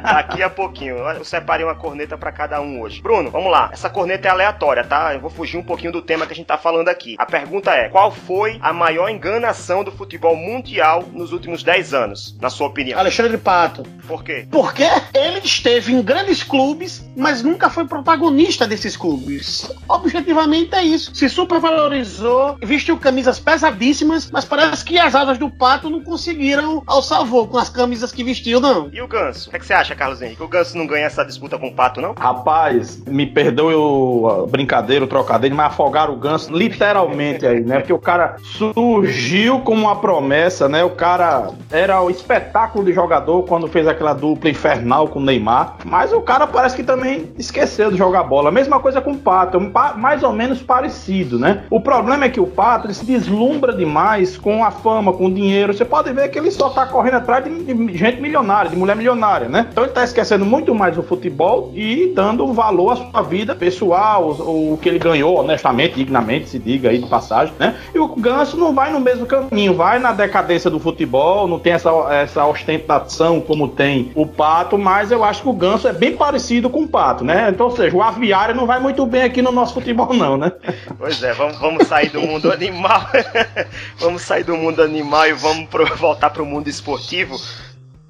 Daqui 0.03 0.43
a 0.43 0.51
pouquinho. 0.51 0.97
Eu 0.97 1.25
separei 1.25 1.65
uma 1.65 1.75
corneta 1.75 2.17
para 2.17 2.33
cada 2.33 2.61
um 2.61 2.81
hoje. 2.81 3.01
Bruno, 3.03 3.31
vamos 3.31 3.51
lá. 3.51 3.71
Essa 3.73 3.91
corneta 3.91 4.29
é 4.29 4.31
aleatória, 4.31 4.85
tá? 4.85 5.15
Eu 5.15 5.21
vou 5.21 5.31
fugir 5.31 5.57
um 5.57 5.63
pouquinho 5.63 5.93
do 5.93 6.03
tema 6.03 6.27
que 6.27 6.33
a 6.33 6.37
gente 6.37 6.47
tá 6.47 6.57
falando 6.57 6.89
aqui. 6.89 7.17
A 7.19 7.27
pergunta 7.27 7.73
é: 7.73 7.89
qual 7.89 8.11
foi 8.11 8.59
a 8.61 8.73
maior 8.73 9.09
enganação 9.09 9.83
do 9.83 9.93
futebol 9.93 10.37
mundial 10.37 11.05
nos 11.13 11.33
últimos 11.33 11.63
10 11.63 11.95
anos, 11.95 12.37
na 12.41 12.51
sua 12.51 12.69
opinião? 12.69 12.99
Alexandre 12.99 13.37
Pato. 13.39 13.83
Por 14.07 14.23
quê? 14.23 14.47
Porque 14.51 14.85
ele 15.15 15.41
esteve 15.41 15.93
em 15.93 16.03
grandes 16.03 16.43
clubes, 16.43 17.05
mas 17.17 17.43
nunca 17.43 17.69
foi 17.69 17.87
protagonista 17.87 18.67
desses 18.67 18.97
clubes. 18.97 19.71
Objetivamente 19.89 20.75
é 20.75 20.85
isso. 20.85 21.15
Se 21.15 21.29
supervalorizou, 21.29 22.57
vestiu 22.63 22.97
camisas 22.99 23.41
pesadíssimas, 23.41 24.31
mas 24.31 24.45
parece 24.45 24.85
que 24.85 24.99
as 24.99 25.15
asas 25.15 25.39
do 25.39 25.51
Pato 25.51 25.91
não 25.91 26.03
conseguiram 26.03 26.83
alçar 26.87 27.25
voo 27.25 27.49
com 27.49 27.59
as 27.59 27.69
camisas 27.69 28.13
que 28.13 28.23
vestiu, 28.23 28.61
não. 28.61 28.89
E 28.93 29.03
o 29.03 29.09
Ganso? 29.09 29.51
Que, 29.57 29.59
é 29.59 29.59
que 29.59 29.67
você 29.67 29.75
acha, 29.75 29.95
Carlos 29.95 30.21
Henrique? 30.21 30.43
O 30.43 30.49
Ganso 30.49 30.77
não 30.77 30.87
ganha 30.87 31.07
essa 31.07 31.25
disputa 31.25 31.59
com 31.59 31.69
o 31.69 31.73
Pato, 31.73 32.01
não? 32.01 32.15
Rapaz, 32.19 33.03
me 33.07 33.27
perdoe 33.27 33.75
o 33.75 34.47
brincadeira, 34.51 35.05
o 35.05 35.09
trocadilho, 35.09 35.55
mas 35.55 35.67
afogaram 35.67 36.13
o 36.13 36.17
Ganso 36.17 36.53
literalmente 36.53 37.47
aí, 37.47 37.61
né? 37.61 37.79
Porque 37.79 37.93
o 37.93 37.99
cara 37.99 38.37
surgiu 38.43 39.61
como 39.61 39.83
uma 39.83 39.97
promessa, 39.97 40.69
né? 40.69 40.85
O 40.85 40.91
cara 40.91 41.51
era 41.71 42.01
o 42.01 42.11
espetáculo 42.11 42.85
de 42.85 42.93
jogador 42.93 43.43
quando 43.45 43.69
fez 43.69 43.87
aquela 43.87 44.13
dupla 44.13 44.51
infernal 44.51 45.09
com 45.09 45.19
o 45.19 45.23
Neymar, 45.23 45.77
mas 45.85 46.13
o 46.13 46.21
cara 46.21 46.47
parece 46.47 46.77
que 46.77 46.83
também 46.83 47.33
esqueceu 47.39 47.91
de 47.91 47.97
jogar 47.97 48.25
bola. 48.25 48.51
Mesma 48.51 48.81
coisa 48.81 49.01
com 49.01 49.13
o 49.13 49.19
Pato, 49.19 49.59
mais 49.97 50.23
ou 50.23 50.33
menos 50.33 50.63
parecido, 50.63 51.39
né? 51.39 51.65
O 51.71 51.81
problema 51.81 52.27
é 52.27 52.29
que 52.29 52.41
o 52.41 52.47
Pato 52.47 52.93
se 52.93 53.05
deslumbra 53.05 53.73
demais 53.73 54.37
com 54.37 54.65
a 54.65 54.71
fama, 54.71 55.13
com 55.13 55.27
o 55.27 55.33
dinheiro. 55.33 55.73
Você 55.73 55.85
pode 55.85 56.13
ver 56.13 56.29
que 56.29 56.39
ele 56.39 56.51
só 56.51 56.69
tá 56.71 56.87
correndo 56.87 57.17
atrás 57.17 57.45
de 57.45 57.97
gente 57.97 58.21
milionária, 58.21 58.71
de 58.71 58.77
mulher 58.77 58.97
milionária 58.97 59.46
né? 59.49 59.67
Então 59.71 59.85
ele 59.85 59.91
está 59.91 60.05
esquecendo 60.05 60.45
muito 60.45 60.75
mais 60.75 60.97
o 60.99 61.03
futebol 61.03 61.73
e 61.75 62.13
dando 62.15 62.53
valor 62.53 62.93
à 62.93 62.97
sua 62.97 63.23
vida 63.23 63.55
pessoal, 63.55 64.31
o, 64.31 64.79
que 64.81 64.89
ele 64.89 64.99
ganhou 64.99 65.39
honestamente, 65.39 65.95
dignamente, 65.95 66.49
se 66.49 66.59
diga 66.59 66.91
aí 66.91 66.99
de 66.99 67.09
passagem, 67.09 67.55
né? 67.59 67.77
E 67.95 67.99
o 67.99 68.09
Ganso 68.09 68.57
não 68.57 68.75
vai 68.75 68.93
no 68.93 69.01
mesmo 69.01 69.27
caminho, 69.27 69.75
vai 69.75 69.99
na 69.99 70.13
decadência 70.13 70.71
do 70.71 70.79
futebol, 70.79 71.47
não 71.47 71.59
tem 71.59 71.73
essa, 71.73 71.91
essa 72.11 72.47
ostentação 72.47 73.41
como 73.41 73.69
tem 73.69 74.11
o 74.15 74.27
Pato, 74.27 74.79
mas 74.79 75.11
eu 75.11 75.25
acho 75.25 75.43
que 75.43 75.49
o 75.49 75.53
Ganso 75.53 75.89
é 75.89 75.93
bem 75.93 76.17
parecido 76.17 76.71
com 76.71 76.83
o 76.83 76.89
Pato, 76.89 77.25
né? 77.25 77.49
Então, 77.51 77.67
ou 77.67 77.77
seja, 77.77 77.97
o 77.97 78.03
aviário 78.03 78.55
não 78.55 78.67
vai 78.67 78.81
muito 78.81 79.05
bem 79.07 79.23
aqui 79.23 79.43
no 79.43 79.53
nosso 79.53 79.75
futebol, 79.75 80.13
não, 80.13 80.37
né? 80.37 80.53
Pois 80.99 81.23
é, 81.23 81.33
vamos, 81.33 81.59
vamos 81.59 81.87
sair 81.87 82.11
do 82.11 82.21
mundo 82.21 82.51
animal, 82.51 83.07
vamos 83.99 84.23
sair 84.23 84.45
do 84.45 84.57
mundo 84.57 84.83
animal 84.83 85.27
e 85.27 85.33
vamos 85.33 85.69
pro, 85.69 85.87
voltar 85.97 86.31
para 86.31 86.43
o 86.43 86.47
mundo 86.47 86.69
esportivo. 86.69 87.37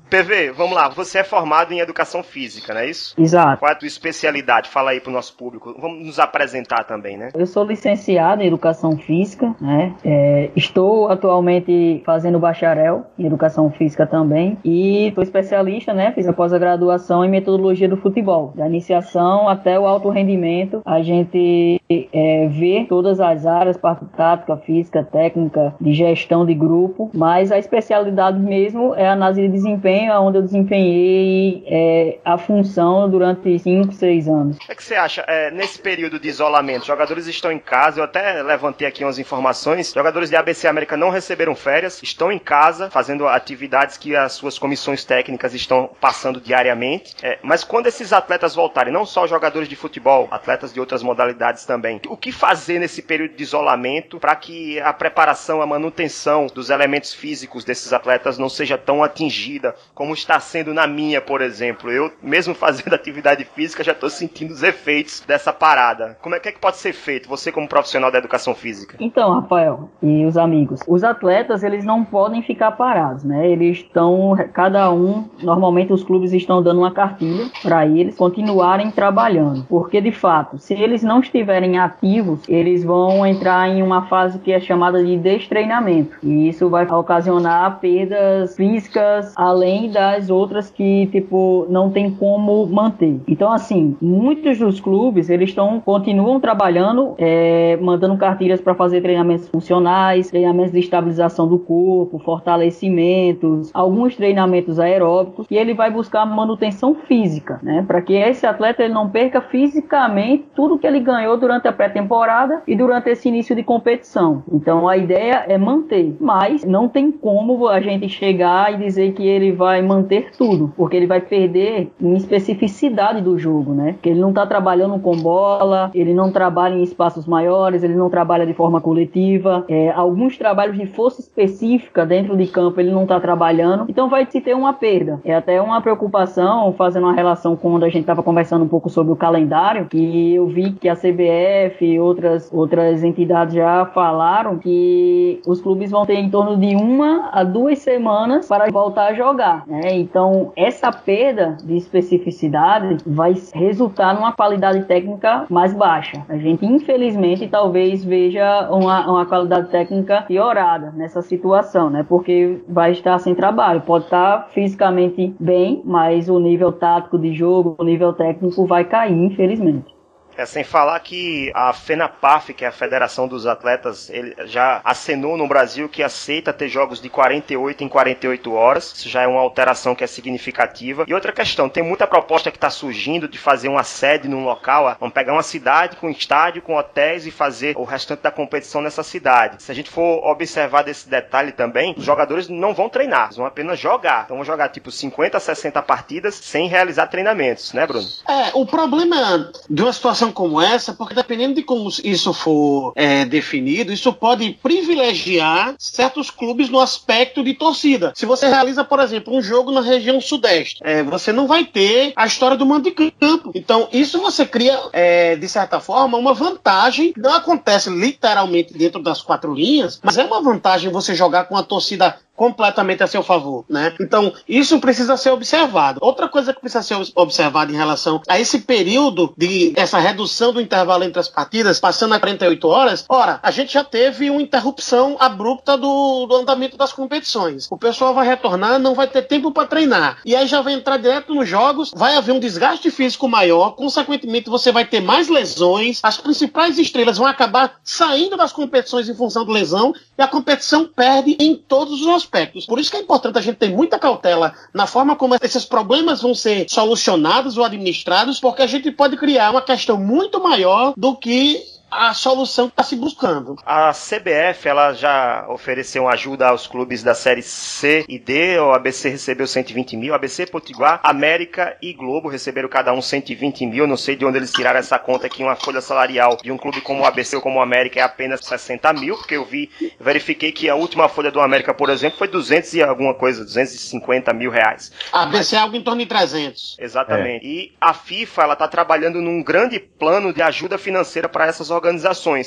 PV, 0.08 0.52
vamos 0.52 0.74
lá. 0.74 0.88
Você 0.88 1.18
é 1.18 1.24
formado 1.24 1.72
em 1.72 1.80
educação 1.80 2.22
física, 2.22 2.72
não 2.72 2.80
é 2.80 2.88
isso? 2.88 3.14
Exato. 3.20 3.58
Qual 3.58 3.68
é 3.68 3.72
a 3.72 3.76
tua 3.76 3.88
especialidade? 3.88 4.68
Fala 4.68 4.90
aí 4.90 5.00
pro 5.00 5.10
nosso 5.10 5.36
público. 5.36 5.74
Vamos 5.78 6.06
nos 6.06 6.18
apresentar 6.18 6.84
também, 6.84 7.16
né? 7.16 7.30
Eu 7.34 7.46
sou 7.46 7.64
licenciado 7.64 8.42
em 8.42 8.46
educação 8.46 8.96
física, 8.96 9.54
né? 9.60 9.94
É, 10.04 10.50
estou 10.54 11.10
atualmente 11.10 12.02
fazendo 12.04 12.38
bacharel 12.38 13.06
em 13.18 13.26
educação 13.26 13.70
física 13.70 14.06
também 14.06 14.56
e 14.64 15.10
sou 15.14 15.24
especialista, 15.24 15.92
né? 15.92 16.12
Fiz 16.12 16.28
a 16.28 16.32
pós-graduação 16.32 17.24
em 17.24 17.28
metodologia 17.28 17.88
do 17.88 17.96
futebol, 17.96 18.52
da 18.54 18.66
iniciação 18.66 19.48
até 19.48 19.78
o 19.78 19.86
alto 19.86 20.08
rendimento. 20.08 20.82
A 20.84 21.02
gente 21.02 21.80
é, 21.90 22.48
vê 22.48 22.86
todas 22.88 23.20
as 23.20 23.44
áreas, 23.44 23.76
parte 23.76 24.04
tática, 24.16 24.56
física, 24.58 25.02
técnica, 25.02 25.74
de 25.80 25.92
gestão 25.92 26.46
de 26.46 26.54
grupo, 26.54 27.10
mas 27.12 27.50
a 27.50 27.58
especialidade 27.58 28.38
mesmo 28.38 28.94
é 28.94 29.08
a 29.08 29.12
análise 29.12 29.42
de 29.42 29.48
desempenho 29.48 29.95
desempenho 29.96 30.20
onde 30.20 30.38
eu 30.38 30.42
desempenhei 30.42 31.64
é, 31.66 32.18
a 32.24 32.36
função 32.36 33.08
durante 33.08 33.58
5, 33.58 33.92
6 33.92 34.28
anos. 34.28 34.56
O 34.56 34.60
que, 34.60 34.72
é 34.72 34.74
que 34.74 34.82
você 34.82 34.94
acha? 34.94 35.24
É, 35.26 35.50
nesse 35.50 35.78
período 35.78 36.18
de 36.18 36.28
isolamento, 36.28 36.86
jogadores 36.86 37.26
estão 37.26 37.50
em 37.50 37.58
casa, 37.58 38.00
eu 38.00 38.04
até 38.04 38.42
levantei 38.42 38.86
aqui 38.86 39.04
umas 39.04 39.18
informações, 39.18 39.92
jogadores 39.92 40.30
de 40.30 40.36
ABC 40.36 40.68
América 40.68 40.96
não 40.96 41.10
receberam 41.10 41.54
férias, 41.54 42.02
estão 42.02 42.30
em 42.30 42.38
casa, 42.38 42.90
fazendo 42.90 43.26
atividades 43.26 43.96
que 43.96 44.14
as 44.14 44.32
suas 44.32 44.58
comissões 44.58 45.04
técnicas 45.04 45.54
estão 45.54 45.90
passando 46.00 46.40
diariamente, 46.40 47.14
é, 47.22 47.38
mas 47.42 47.64
quando 47.64 47.86
esses 47.86 48.12
atletas 48.12 48.54
voltarem, 48.54 48.92
não 48.92 49.06
só 49.06 49.26
jogadores 49.26 49.68
de 49.68 49.76
futebol, 49.76 50.28
atletas 50.30 50.72
de 50.72 50.80
outras 50.80 51.02
modalidades 51.02 51.64
também, 51.64 52.00
o 52.08 52.16
que 52.16 52.32
fazer 52.32 52.78
nesse 52.78 53.02
período 53.02 53.36
de 53.36 53.42
isolamento 53.42 54.18
para 54.18 54.34
que 54.36 54.80
a 54.80 54.92
preparação, 54.92 55.62
a 55.62 55.66
manutenção 55.66 56.46
dos 56.46 56.70
elementos 56.70 57.14
físicos 57.14 57.64
desses 57.64 57.92
atletas 57.92 58.38
não 58.38 58.48
seja 58.48 58.76
tão 58.76 59.02
atingida 59.02 59.74
como 59.96 60.12
está 60.12 60.38
sendo 60.38 60.74
na 60.74 60.86
minha, 60.86 61.22
por 61.22 61.40
exemplo. 61.40 61.90
Eu, 61.90 62.12
mesmo 62.22 62.54
fazendo 62.54 62.92
atividade 62.94 63.44
física, 63.44 63.82
já 63.82 63.92
estou 63.92 64.10
sentindo 64.10 64.52
os 64.52 64.62
efeitos 64.62 65.24
dessa 65.26 65.52
parada. 65.52 66.16
Como 66.20 66.34
é 66.34 66.38
que, 66.38 66.50
é 66.50 66.52
que 66.52 66.60
pode 66.60 66.76
ser 66.76 66.92
feito, 66.92 67.28
você 67.28 67.50
como 67.50 67.66
profissional 67.66 68.12
da 68.12 68.18
educação 68.18 68.54
física? 68.54 68.96
Então, 69.00 69.32
Rafael 69.32 69.88
e 70.02 70.26
os 70.26 70.36
amigos, 70.36 70.80
os 70.86 71.02
atletas 71.02 71.62
eles 71.64 71.84
não 71.84 72.04
podem 72.04 72.42
ficar 72.42 72.72
parados, 72.72 73.24
né? 73.24 73.48
Eles 73.48 73.78
estão, 73.78 74.36
cada 74.52 74.92
um, 74.92 75.24
normalmente 75.42 75.92
os 75.92 76.04
clubes 76.04 76.32
estão 76.32 76.62
dando 76.62 76.80
uma 76.80 76.90
cartilha 76.90 77.46
para 77.62 77.86
eles 77.86 78.16
continuarem 78.16 78.90
trabalhando, 78.90 79.64
porque 79.66 80.00
de 80.00 80.12
fato, 80.12 80.58
se 80.58 80.74
eles 80.74 81.02
não 81.02 81.20
estiverem 81.20 81.78
ativos, 81.78 82.46
eles 82.46 82.84
vão 82.84 83.26
entrar 83.26 83.66
em 83.68 83.82
uma 83.82 84.06
fase 84.06 84.38
que 84.38 84.52
é 84.52 84.60
chamada 84.60 85.02
de 85.02 85.16
destreinamento 85.16 86.18
e 86.22 86.48
isso 86.48 86.68
vai 86.68 86.86
ocasionar 86.86 87.78
perdas 87.80 88.54
físicas 88.56 89.32
além 89.34 89.85
das 89.88 90.30
outras 90.30 90.70
que 90.70 91.06
tipo 91.06 91.66
não 91.68 91.90
tem 91.90 92.10
como 92.10 92.66
manter. 92.66 93.20
Então 93.28 93.52
assim, 93.52 93.96
muitos 94.00 94.58
dos 94.58 94.80
clubes 94.80 95.30
eles 95.30 95.50
estão 95.50 95.80
continuam 95.80 96.40
trabalhando, 96.40 97.14
é, 97.18 97.76
mandando 97.80 98.16
cartilhas 98.16 98.60
para 98.60 98.74
fazer 98.74 99.00
treinamentos 99.00 99.48
funcionais, 99.48 100.30
treinamentos 100.30 100.72
de 100.72 100.80
estabilização 100.80 101.48
do 101.48 101.58
corpo, 101.58 102.18
fortalecimentos, 102.18 103.70
alguns 103.72 104.16
treinamentos 104.16 104.78
aeróbicos 104.78 105.46
e 105.50 105.56
ele 105.56 105.74
vai 105.74 105.90
buscar 105.90 106.24
manutenção 106.26 106.94
física, 106.94 107.58
né, 107.62 107.84
para 107.86 108.00
que 108.00 108.14
esse 108.14 108.46
atleta 108.46 108.82
ele 108.82 108.94
não 108.94 109.08
perca 109.08 109.40
fisicamente 109.40 110.46
tudo 110.54 110.78
que 110.78 110.86
ele 110.86 111.00
ganhou 111.00 111.36
durante 111.36 111.68
a 111.68 111.72
pré-temporada 111.72 112.62
e 112.66 112.76
durante 112.76 113.10
esse 113.10 113.28
início 113.28 113.54
de 113.54 113.62
competição. 113.62 114.42
Então 114.52 114.88
a 114.88 114.96
ideia 114.96 115.44
é 115.48 115.58
manter, 115.58 116.16
mas 116.20 116.64
não 116.64 116.88
tem 116.88 117.10
como 117.10 117.68
a 117.68 117.80
gente 117.80 118.08
chegar 118.08 118.72
e 118.72 118.76
dizer 118.76 119.12
que 119.12 119.26
ele 119.26 119.52
vai 119.52 119.75
manter 119.82 120.32
tudo, 120.36 120.72
porque 120.76 120.96
ele 120.96 121.06
vai 121.06 121.20
perder 121.20 121.90
em 122.00 122.14
especificidade 122.14 123.20
do 123.20 123.38
jogo, 123.38 123.72
né? 123.72 123.92
Porque 123.92 124.08
ele 124.08 124.20
não 124.20 124.30
está 124.30 124.46
trabalhando 124.46 124.98
com 124.98 125.16
bola, 125.16 125.90
ele 125.94 126.12
não 126.12 126.32
trabalha 126.32 126.74
em 126.74 126.82
espaços 126.82 127.26
maiores, 127.26 127.82
ele 127.82 127.94
não 127.94 128.10
trabalha 128.10 128.46
de 128.46 128.54
forma 128.54 128.80
coletiva. 128.80 129.64
É, 129.68 129.90
alguns 129.90 130.36
trabalhos 130.36 130.76
de 130.76 130.86
força 130.86 131.20
específica 131.20 132.04
dentro 132.04 132.36
de 132.36 132.46
campo 132.46 132.80
ele 132.80 132.90
não 132.90 133.02
está 133.02 133.20
trabalhando, 133.20 133.86
então 133.88 134.08
vai 134.08 134.26
se 134.26 134.40
ter 134.40 134.54
uma 134.54 134.72
perda. 134.72 135.20
É 135.24 135.34
até 135.34 135.60
uma 135.60 135.80
preocupação, 135.80 136.72
fazendo 136.72 137.04
uma 137.04 137.14
relação 137.14 137.54
com 137.56 137.76
quando 137.76 137.84
a 137.84 137.88
gente 137.90 138.00
estava 138.00 138.22
conversando 138.22 138.64
um 138.64 138.68
pouco 138.68 138.88
sobre 138.88 139.12
o 139.12 139.16
calendário, 139.16 139.84
que 139.84 140.34
eu 140.34 140.46
vi 140.46 140.72
que 140.72 140.88
a 140.88 140.96
CBF 140.96 141.84
e 141.84 142.00
outras, 142.00 142.50
outras 142.50 143.04
entidades 143.04 143.54
já 143.54 143.84
falaram 143.86 144.56
que 144.56 145.42
os 145.46 145.60
clubes 145.60 145.90
vão 145.90 146.06
ter 146.06 146.14
em 146.14 146.30
torno 146.30 146.56
de 146.56 146.74
uma 146.74 147.28
a 147.32 147.44
duas 147.44 147.80
semanas 147.80 148.48
para 148.48 148.70
voltar 148.70 149.08
a 149.08 149.14
jogar. 149.14 149.64
Né? 149.66 149.94
Então, 149.94 150.52
essa 150.56 150.92
perda 150.92 151.56
de 151.62 151.76
especificidade 151.76 152.98
vai 153.04 153.34
resultar 153.52 154.14
numa 154.14 154.32
qualidade 154.32 154.84
técnica 154.84 155.44
mais 155.50 155.74
baixa. 155.74 156.24
A 156.28 156.36
gente, 156.36 156.64
infelizmente, 156.64 157.48
talvez 157.48 158.04
veja 158.04 158.68
uma, 158.70 159.10
uma 159.10 159.26
qualidade 159.26 159.68
técnica 159.68 160.22
piorada 160.22 160.92
nessa 160.92 161.20
situação, 161.20 161.90
né? 161.90 162.06
porque 162.08 162.60
vai 162.68 162.92
estar 162.92 163.18
sem 163.18 163.34
trabalho. 163.34 163.80
Pode 163.80 164.04
estar 164.04 164.48
fisicamente 164.52 165.34
bem, 165.40 165.82
mas 165.84 166.28
o 166.28 166.38
nível 166.38 166.70
tático 166.70 167.18
de 167.18 167.34
jogo, 167.34 167.74
o 167.78 167.84
nível 167.84 168.12
técnico 168.12 168.64
vai 168.66 168.84
cair, 168.84 169.16
infelizmente. 169.16 169.95
É, 170.36 170.44
sem 170.44 170.62
falar 170.62 171.00
que 171.00 171.50
a 171.54 171.72
FENAPAF, 171.72 172.52
que 172.52 172.64
é 172.64 172.68
a 172.68 172.72
Federação 172.72 173.26
dos 173.26 173.46
Atletas, 173.46 174.10
ele 174.10 174.34
já 174.46 174.80
acenou 174.84 175.36
no 175.36 175.48
Brasil 175.48 175.88
que 175.88 176.02
aceita 176.02 176.52
ter 176.52 176.68
jogos 176.68 177.00
de 177.00 177.08
48 177.08 177.84
em 177.84 177.88
48 177.88 178.52
horas. 178.52 178.92
Isso 178.94 179.08
já 179.08 179.22
é 179.22 179.26
uma 179.26 179.40
alteração 179.40 179.94
que 179.94 180.04
é 180.04 180.06
significativa. 180.06 181.04
E 181.06 181.14
outra 181.14 181.32
questão, 181.32 181.68
tem 181.68 181.82
muita 181.82 182.06
proposta 182.06 182.50
que 182.50 182.56
está 182.56 182.70
surgindo 182.70 183.26
de 183.26 183.38
fazer 183.38 183.68
uma 183.68 183.82
sede 183.82 184.28
num 184.28 184.44
local. 184.44 184.94
Vamos 185.00 185.14
pegar 185.14 185.32
uma 185.32 185.42
cidade 185.42 185.96
com 185.96 186.10
estádio, 186.10 186.62
com 186.62 186.76
hotéis 186.76 187.26
e 187.26 187.30
fazer 187.30 187.76
o 187.76 187.84
restante 187.84 188.20
da 188.22 188.30
competição 188.30 188.82
nessa 188.82 189.02
cidade. 189.02 189.62
Se 189.62 189.72
a 189.72 189.74
gente 189.74 189.90
for 189.90 190.24
observar 190.24 190.82
desse 190.82 191.08
detalhe 191.08 191.52
também, 191.52 191.94
os 191.96 192.04
jogadores 192.04 192.48
não 192.48 192.74
vão 192.74 192.88
treinar, 192.88 193.26
eles 193.26 193.36
vão 193.36 193.46
apenas 193.46 193.78
jogar. 193.78 194.24
Então 194.24 194.36
vão 194.36 194.44
jogar 194.44 194.68
tipo 194.68 194.90
50, 194.90 195.40
60 195.40 195.82
partidas 195.82 196.34
sem 196.34 196.68
realizar 196.68 197.06
treinamentos, 197.06 197.72
né, 197.72 197.86
Bruno? 197.86 198.06
É, 198.28 198.50
o 198.54 198.66
problema 198.66 199.50
de 199.68 199.82
uma 199.82 199.92
situação 199.92 200.25
situação 200.26 200.32
como 200.32 200.60
essa, 200.60 200.92
porque 200.92 201.14
dependendo 201.14 201.54
de 201.54 201.62
como 201.62 201.88
isso 202.02 202.32
for 202.32 202.92
é, 202.96 203.24
definido, 203.24 203.92
isso 203.92 204.12
pode 204.12 204.50
privilegiar 204.62 205.74
certos 205.78 206.30
clubes 206.30 206.68
no 206.68 206.80
aspecto 206.80 207.42
de 207.42 207.54
torcida. 207.54 208.12
Se 208.14 208.26
você 208.26 208.48
realiza, 208.48 208.84
por 208.84 209.00
exemplo, 209.00 209.34
um 209.34 209.42
jogo 209.42 209.70
na 209.70 209.80
região 209.80 210.20
sudeste, 210.20 210.80
é, 210.82 211.02
você 211.02 211.32
não 211.32 211.46
vai 211.46 211.64
ter 211.64 212.12
a 212.16 212.26
história 212.26 212.56
do 212.56 212.66
mando 212.66 212.84
de 212.84 213.10
campo. 213.10 213.52
Então, 213.54 213.88
isso 213.92 214.20
você 214.20 214.44
cria, 214.44 214.78
é, 214.92 215.36
de 215.36 215.48
certa 215.48 215.80
forma, 215.80 216.18
uma 216.18 216.34
vantagem. 216.34 217.12
Não 217.16 217.34
acontece 217.34 217.90
literalmente 217.90 218.72
dentro 218.72 219.02
das 219.02 219.20
quatro 219.22 219.54
linhas, 219.54 220.00
mas 220.02 220.18
é 220.18 220.24
uma 220.24 220.42
vantagem 220.42 220.90
você 220.90 221.14
jogar 221.14 221.44
com 221.44 221.56
a 221.56 221.62
torcida 221.62 222.16
completamente 222.36 223.02
a 223.02 223.06
seu 223.06 223.22
favor, 223.22 223.64
né? 223.68 223.94
Então, 224.00 224.32
isso 224.48 224.78
precisa 224.78 225.16
ser 225.16 225.30
observado. 225.30 225.98
Outra 226.02 226.28
coisa 226.28 226.52
que 226.52 226.60
precisa 226.60 226.82
ser 226.82 226.96
observada 227.14 227.72
em 227.72 227.76
relação 227.76 228.20
a 228.28 228.38
esse 228.38 228.60
período 228.60 229.32
de 229.36 229.72
essa 229.76 229.98
redução 229.98 230.52
do 230.52 230.60
intervalo 230.60 231.04
entre 231.04 231.18
as 231.18 231.28
partidas, 231.28 231.80
passando 231.80 232.14
a 232.14 232.20
48 232.20 232.68
horas, 232.68 233.04
ora, 233.08 233.40
a 233.42 233.50
gente 233.50 233.72
já 233.72 233.82
teve 233.82 234.30
uma 234.30 234.42
interrupção 234.42 235.16
abrupta 235.18 235.76
do, 235.76 236.26
do 236.26 236.36
andamento 236.36 236.76
das 236.76 236.92
competições. 236.92 237.66
O 237.70 237.78
pessoal 237.78 238.14
vai 238.14 238.26
retornar, 238.26 238.78
não 238.78 238.94
vai 238.94 239.06
ter 239.06 239.22
tempo 239.22 239.50
para 239.50 239.66
treinar. 239.66 240.18
E 240.24 240.36
aí 240.36 240.46
já 240.46 240.60
vai 240.60 240.74
entrar 240.74 240.98
direto 240.98 241.34
nos 241.34 241.48
jogos, 241.48 241.92
vai 241.94 242.16
haver 242.16 242.32
um 242.32 242.40
desgaste 242.40 242.90
físico 242.90 243.28
maior, 243.28 243.70
consequentemente 243.70 244.50
você 244.50 244.70
vai 244.70 244.84
ter 244.84 245.00
mais 245.00 245.28
lesões, 245.28 246.00
as 246.02 246.18
principais 246.18 246.78
estrelas 246.78 247.16
vão 247.16 247.26
acabar 247.26 247.78
saindo 247.82 248.36
das 248.36 248.52
competições 248.52 249.08
em 249.08 249.14
função 249.14 249.44
de 249.44 249.52
lesão 249.52 249.94
e 250.18 250.22
a 250.22 250.28
competição 250.28 250.86
perde 250.86 251.36
em 251.40 251.54
todos 251.54 252.02
os 252.02 252.25
aspectos. 252.26 252.66
Por 252.66 252.78
isso 252.78 252.90
que 252.90 252.96
é 252.96 253.00
importante 253.00 253.38
a 253.38 253.40
gente 253.40 253.56
ter 253.56 253.70
muita 253.70 253.98
cautela 253.98 254.52
na 254.74 254.86
forma 254.86 255.16
como 255.16 255.36
esses 255.40 255.64
problemas 255.64 256.20
vão 256.20 256.34
ser 256.34 256.66
solucionados 256.68 257.56
ou 257.56 257.64
administrados, 257.64 258.40
porque 258.40 258.62
a 258.62 258.66
gente 258.66 258.90
pode 258.90 259.16
criar 259.16 259.50
uma 259.50 259.62
questão 259.62 259.96
muito 259.96 260.42
maior 260.42 260.92
do 260.96 261.16
que 261.16 261.62
a 261.90 262.12
solução 262.12 262.66
que 262.66 262.72
está 262.72 262.82
se 262.82 262.96
buscando. 262.96 263.56
A 263.64 263.92
CBF 263.92 264.68
ela 264.68 264.92
já 264.92 265.46
ofereceu 265.48 266.08
ajuda 266.08 266.48
aos 266.48 266.66
clubes 266.66 267.02
da 267.02 267.14
série 267.14 267.42
C 267.42 268.04
e 268.08 268.18
D. 268.18 268.58
O 268.58 268.72
ABC 268.72 269.08
recebeu 269.08 269.46
120 269.46 269.96
mil, 269.96 270.14
ABC, 270.14 270.46
Potiguar, 270.46 271.00
América 271.02 271.76
e 271.80 271.92
Globo 271.92 272.28
receberam 272.28 272.68
cada 272.68 272.92
um 272.92 273.00
120 273.00 273.66
mil. 273.66 273.86
Não 273.86 273.96
sei 273.96 274.16
de 274.16 274.24
onde 274.24 274.38
eles 274.38 274.52
tiraram 274.52 274.78
essa 274.78 274.98
conta 274.98 275.26
aqui. 275.26 275.42
Uma 275.42 275.56
folha 275.56 275.80
salarial 275.80 276.36
de 276.42 276.50
um 276.50 276.58
clube 276.58 276.80
como 276.80 277.02
o 277.02 277.06
ABC 277.06 277.36
ou 277.36 277.42
como 277.42 277.58
o 277.58 277.62
América 277.62 278.00
é 278.00 278.02
apenas 278.02 278.40
60 278.40 278.92
mil, 278.94 279.16
porque 279.16 279.36
eu 279.36 279.44
vi, 279.44 279.70
verifiquei 279.98 280.52
que 280.52 280.68
a 280.68 280.74
última 280.74 281.08
folha 281.08 281.30
do 281.30 281.40
América, 281.40 281.72
por 281.72 281.88
exemplo, 281.88 282.18
foi 282.18 282.28
200 282.28 282.74
e 282.74 282.82
alguma 282.82 283.14
coisa, 283.14 283.44
250 283.44 284.32
mil 284.34 284.50
reais. 284.50 284.92
A 285.12 285.22
ABC 285.22 285.36
Mas, 285.38 285.52
é 285.52 285.58
algo 285.58 285.76
em 285.76 285.82
torno 285.82 286.00
de 286.00 286.06
300. 286.06 286.76
Exatamente. 286.78 287.46
É. 287.46 287.48
E 287.48 287.72
a 287.80 287.94
FIFA 287.94 288.42
ela 288.42 288.52
está 288.54 288.68
trabalhando 288.68 289.20
num 289.20 289.42
grande 289.42 289.78
plano 289.78 290.32
de 290.32 290.42
ajuda 290.42 290.76
financeira 290.76 291.28
para 291.28 291.46
essas 291.46 291.70
organizações 291.70 291.75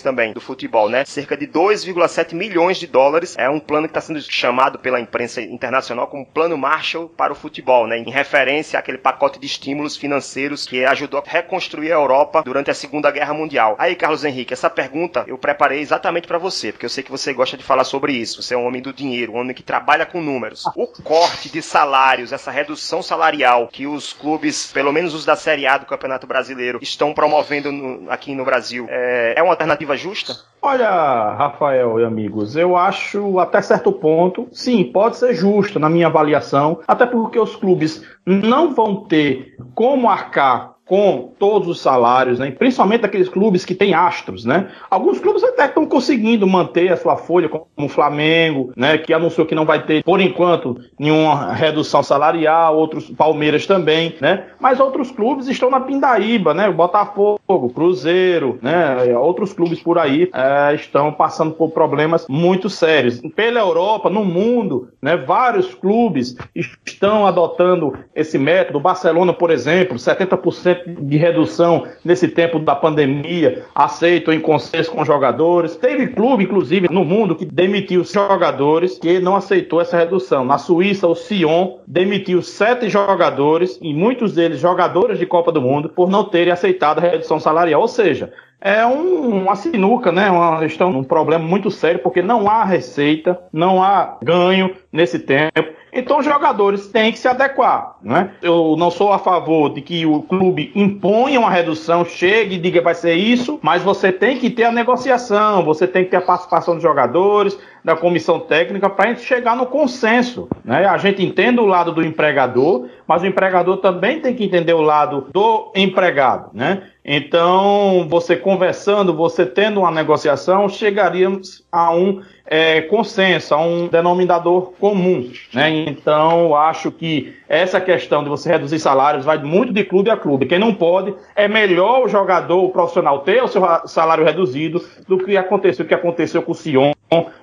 também 0.04 0.34
do 0.34 0.42
futebol, 0.42 0.90
né? 0.90 1.06
Cerca 1.06 1.36
de 1.36 1.48
2,7 1.48 2.34
milhões 2.34 2.78
de 2.78 2.88
dólares 2.88 3.36
é 3.38 3.50
um 3.50 3.60
plano 3.60 3.88
que 3.88 3.92
está 3.92 4.02
sendo 4.02 4.22
chamado 4.22 4.80
pela 4.80 5.00
imprensa 5.00 5.42
internacional 5.42 6.08
como 6.08 6.26
Plano 6.26 6.58
Marshall 6.58 7.10
para 7.10 7.34
o 7.34 7.36
futebol, 7.36 7.88
né? 7.88 7.98
Em 7.98 8.10
referência 8.10 8.80
àquele 8.80 8.98
pacote 8.98 9.40
de 9.40 9.46
estímulos 9.46 9.98
financeiros 9.98 10.66
que 10.66 10.86
ajudou 10.86 11.20
a 11.20 11.30
reconstruir 11.30 11.92
a 11.92 11.96
Europa 11.96 12.42
durante 12.44 12.72
a 12.72 12.74
Segunda 12.74 13.12
Guerra 13.12 13.34
Mundial. 13.34 13.76
Aí, 13.78 13.96
Carlos 13.96 14.24
Henrique, 14.24 14.54
essa 14.54 14.70
pergunta 14.70 15.24
eu 15.28 15.38
preparei 15.38 15.80
exatamente 15.80 16.28
para 16.28 16.38
você, 16.38 16.72
porque 16.72 16.86
eu 16.86 16.90
sei 16.90 17.04
que 17.04 17.12
você 17.12 17.34
gosta 17.34 17.58
de 17.58 17.64
falar 17.64 17.84
sobre 17.84 18.14
isso. 18.14 18.42
Você 18.42 18.54
é 18.54 18.58
um 18.58 18.66
homem 18.66 18.82
do 18.82 18.94
dinheiro, 18.94 19.34
um 19.34 19.38
homem 19.38 19.56
que 19.56 19.64
trabalha 19.64 20.06
com 20.06 20.22
números. 20.22 20.66
O 20.76 20.88
corte 20.88 21.50
de 21.50 21.62
salários, 21.62 22.32
essa 22.32 22.52
redução 22.52 23.02
salarial 23.02 23.68
que 23.68 23.88
os 23.88 24.14
clubes, 24.14 24.72
pelo 24.72 24.92
menos 24.92 25.14
os 25.14 25.26
da 25.26 25.36
Série 25.36 25.66
A 25.66 25.78
do 25.78 25.86
Campeonato 25.86 26.28
Brasileiro, 26.28 26.80
estão 26.82 27.14
promovendo 27.14 27.72
no, 27.72 28.12
aqui 28.12 28.34
no 28.34 28.46
Brasil, 28.46 28.88
é, 28.90 29.19
é, 29.20 29.34
é 29.38 29.44
uma 29.44 29.52
alternativa 29.52 29.96
justa? 29.96 30.36
Olha, 30.62 30.90
Rafael 31.36 32.00
e 32.00 32.04
amigos, 32.04 32.56
eu 32.56 32.76
acho 32.76 33.40
até 33.40 33.62
certo 33.62 33.92
ponto, 33.92 34.48
sim, 34.52 34.84
pode 34.84 35.18
ser 35.18 35.34
justo 35.34 35.80
na 35.80 35.90
minha 35.90 36.08
avaliação, 36.08 36.80
até 36.88 37.06
porque 37.06 37.40
os 37.40 37.56
clubes 37.56 38.04
não 38.26 38.74
vão 38.74 39.06
ter 39.06 39.56
como 39.74 40.10
arcar 40.10 40.76
com 40.90 41.32
todos 41.38 41.68
os 41.68 41.80
salários, 41.80 42.40
né? 42.40 42.50
principalmente 42.50 43.06
aqueles 43.06 43.30
clubes 43.30 43.64
que 43.64 43.76
têm 43.76 43.94
astros, 43.94 44.44
né? 44.44 44.70
Alguns 44.90 45.20
clubes 45.20 45.44
até 45.44 45.66
estão 45.66 45.86
conseguindo 45.86 46.48
manter 46.48 46.92
a 46.92 46.98
sua 46.98 47.16
folha, 47.16 47.48
como 47.48 47.68
o 47.78 47.88
Flamengo, 47.88 48.74
né? 48.76 48.98
Que 48.98 49.14
anunciou 49.14 49.46
que 49.46 49.54
não 49.54 49.66
vai 49.66 49.86
ter, 49.86 50.04
por 50.04 50.20
enquanto, 50.20 50.80
nenhuma 50.98 51.54
redução 51.54 52.02
salarial, 52.02 52.76
outros 52.76 53.08
Palmeiras 53.12 53.68
também, 53.68 54.16
né? 54.20 54.48
Mas 54.60 54.80
outros 54.80 55.12
clubes 55.12 55.48
estão 55.48 55.70
na 55.70 55.80
pindaíba, 55.80 56.56
né? 56.56 56.68
O 56.68 56.74
Botafogo, 56.74 57.70
Cruzeiro, 57.76 58.58
né? 58.60 59.16
Outros 59.16 59.54
clubes 59.54 59.80
por 59.80 60.00
aí 60.00 60.28
é, 60.34 60.74
estão 60.74 61.12
passando 61.12 61.54
por 61.54 61.70
problemas 61.70 62.26
muito 62.28 62.68
sérios. 62.68 63.22
Pela 63.36 63.60
Europa, 63.60 64.10
no 64.10 64.26
mundo, 64.26 64.90
né? 65.00 65.16
Vários 65.16 65.76
clubes 65.76 66.36
estão 66.84 67.28
adotando 67.28 67.94
esse 68.16 68.40
método. 68.40 68.80
O 68.80 68.82
Barcelona, 68.82 69.34
por 69.34 69.52
exemplo, 69.52 69.98
70% 69.98 70.79
de 70.86 71.18
redução 71.18 71.88
nesse 72.04 72.28
tempo 72.28 72.60
da 72.60 72.76
pandemia, 72.76 73.64
aceito 73.74 74.32
em 74.32 74.40
consenso 74.40 74.92
com 74.92 75.06
jogadores. 75.06 75.76
Teve 75.76 76.08
clube, 76.08 76.44
inclusive, 76.44 76.88
no 76.90 77.04
mundo 77.04 77.36
que 77.36 77.46
demitiu 77.46 78.04
jogadores 78.04 78.98
que 78.98 79.20
não 79.20 79.36
aceitou 79.36 79.82
essa 79.82 79.98
redução. 79.98 80.44
Na 80.46 80.58
Suíça, 80.58 81.08
o 81.08 81.16
Sion 81.16 81.78
demitiu 81.88 82.42
sete 82.42 82.90
jogadores, 82.90 83.80
e 83.82 83.94
muitos 83.94 84.34
deles 84.34 84.60
jogadores 84.60 85.20
de 85.20 85.26
Copa 85.26 85.52
do 85.52 85.62
Mundo, 85.62 85.90
por 85.90 86.10
não 86.10 86.24
terem 86.24 86.54
aceitado 86.54 87.00
a 87.00 87.02
redução 87.02 87.40
salarial. 87.40 87.82
Ou 87.82 87.88
seja, 87.88 88.32
é 88.62 88.86
um, 88.86 89.44
uma 89.44 89.56
sinuca, 89.56 90.12
né? 90.12 90.30
Uma 90.30 90.60
questão, 90.60 90.90
um 90.90 91.04
problema 91.04 91.44
muito 91.44 91.72
sério, 91.72 92.00
porque 92.00 92.22
não 92.22 92.50
há 92.50 92.64
receita, 92.64 93.40
não 93.52 93.82
há 93.82 94.18
ganho 94.22 94.76
nesse 94.92 95.20
tempo. 95.20 95.80
Então 95.92 96.20
os 96.20 96.26
jogadores 96.26 96.88
têm 96.88 97.12
que 97.12 97.18
se 97.18 97.28
adequar. 97.28 97.96
Né? 98.02 98.32
Eu 98.42 98.76
não 98.78 98.92
sou 98.92 99.12
a 99.12 99.20
favor 99.20 99.74
de 99.74 99.82
que 99.82 100.06
o 100.06 100.22
clube 100.22 100.72
imponha 100.76 101.40
uma 101.40 101.50
redução, 101.50 102.06
chegue 102.06 102.56
e 102.56 102.60
diga 102.60 102.82
vai 102.82 102.94
ser 102.94 103.16
isso, 103.16 103.60
mas 103.62 103.82
você 103.82 104.12
tem 104.12 104.38
que 104.38 104.50
ter 104.50 104.66
a 104.66 104.72
negociação, 104.72 105.64
você 105.64 105.88
tem 105.88 106.04
que 106.04 106.12
ter 106.12 106.18
a 106.18 106.22
participação 106.22 106.76
dos 106.76 106.84
jogadores, 106.84 107.58
da 107.84 107.96
comissão 107.96 108.40
técnica, 108.40 108.90
para 108.90 109.10
a 109.10 109.14
gente 109.14 109.26
chegar 109.26 109.56
no 109.56 109.66
consenso. 109.66 110.48
Né? 110.64 110.86
A 110.86 110.98
gente 110.98 111.24
entende 111.24 111.60
o 111.60 111.66
lado 111.66 111.92
do 111.92 112.04
empregador, 112.04 112.88
mas 113.08 113.22
o 113.22 113.28
empregador 113.28 113.78
também 113.78 114.20
tem 114.20 114.34
que 114.34 114.44
entender 114.44 114.74
o 114.74 114.82
lado 114.82 115.28
do 115.32 115.72
empregado. 115.76 116.50
Né? 116.54 116.84
Então, 117.04 118.06
você 118.10 118.36
conversando, 118.36 119.16
você 119.16 119.46
tendo 119.46 119.80
uma 119.80 119.92
negociação, 119.92 120.70
chegaríamos 120.70 121.66
a 121.72 121.92
um 121.92 122.22
é, 122.46 122.82
consenso, 122.82 123.54
a 123.54 123.62
um 123.62 123.88
denominador 123.88 124.74
comum. 124.80 125.32
Né? 125.54 125.86
Então, 125.88 126.56
acho 126.56 126.92
que 126.92 127.36
essa 127.48 127.80
questão 127.80 128.24
de 128.24 128.30
você 128.30 128.50
reduzir 128.50 128.80
salários 128.80 129.26
vai 129.26 129.38
muito 129.38 129.72
de 129.72 129.84
clube 129.84 130.10
a 130.10 130.18
clube. 130.18 130.46
Quem 130.46 130.60
não 130.60 130.74
pode, 130.74 131.16
é 131.36 131.48
melhor 131.48 132.04
o 132.04 132.08
jogador, 132.08 132.64
o 132.64 132.70
profissional, 132.70 133.20
ter 133.20 133.44
o 133.44 133.48
seu 133.48 133.64
salário 133.86 134.26
reduzido 134.26 134.84
do 135.08 135.18
que 135.18 135.38
aconteceu, 135.38 135.86
o 135.86 135.88
que 135.88 135.94
aconteceu 135.94 136.42
com 136.42 136.52
o 136.52 136.56
Sion. 136.56 136.92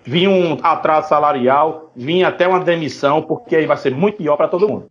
Vinha 0.05 0.31
um 0.31 0.59
atraso 0.63 1.09
salarial, 1.09 1.91
vinha 1.95 2.29
até 2.29 2.47
uma 2.47 2.61
demissão, 2.61 3.23
porque 3.23 3.57
aí 3.57 3.67
vai 3.67 3.77
ser 3.77 3.95
muito 3.95 4.19
pior 4.19 4.37
para 4.37 4.49
todo 4.49 4.69
mundo. 4.69 4.87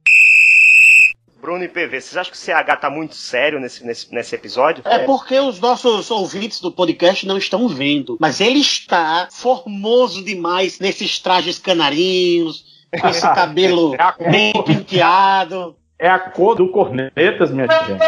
Bruno 1.45 1.63
e 1.63 1.67
PV, 1.67 2.01
vocês 2.01 2.17
acham 2.17 2.31
que 2.33 2.37
o 2.37 2.41
CH 2.41 2.79
tá 2.81 2.89
muito 2.89 3.13
sério 3.13 3.59
nesse, 3.59 3.85
nesse, 3.85 4.11
nesse 4.11 4.33
episódio? 4.33 4.81
É 4.83 4.97
porque 4.99 5.39
os 5.39 5.59
nossos 5.59 6.09
ouvintes 6.09 6.59
do 6.59 6.71
podcast 6.71 7.27
não 7.27 7.37
estão 7.37 7.67
vendo. 7.67 8.17
Mas 8.19 8.41
ele 8.41 8.59
está 8.59 9.27
formoso 9.31 10.23
demais 10.23 10.79
nesses 10.79 11.19
trajes 11.19 11.59
canarinhos, 11.59 12.65
com 12.99 13.07
esse 13.07 13.21
cabelo 13.21 13.93
é 14.19 14.31
bem 14.31 14.53
penteado. 14.63 15.75
É 15.99 16.09
a 16.09 16.17
cor 16.17 16.55
do 16.55 16.67
Cornetas, 16.69 17.51
minha 17.51 17.67
gente. 17.67 18.01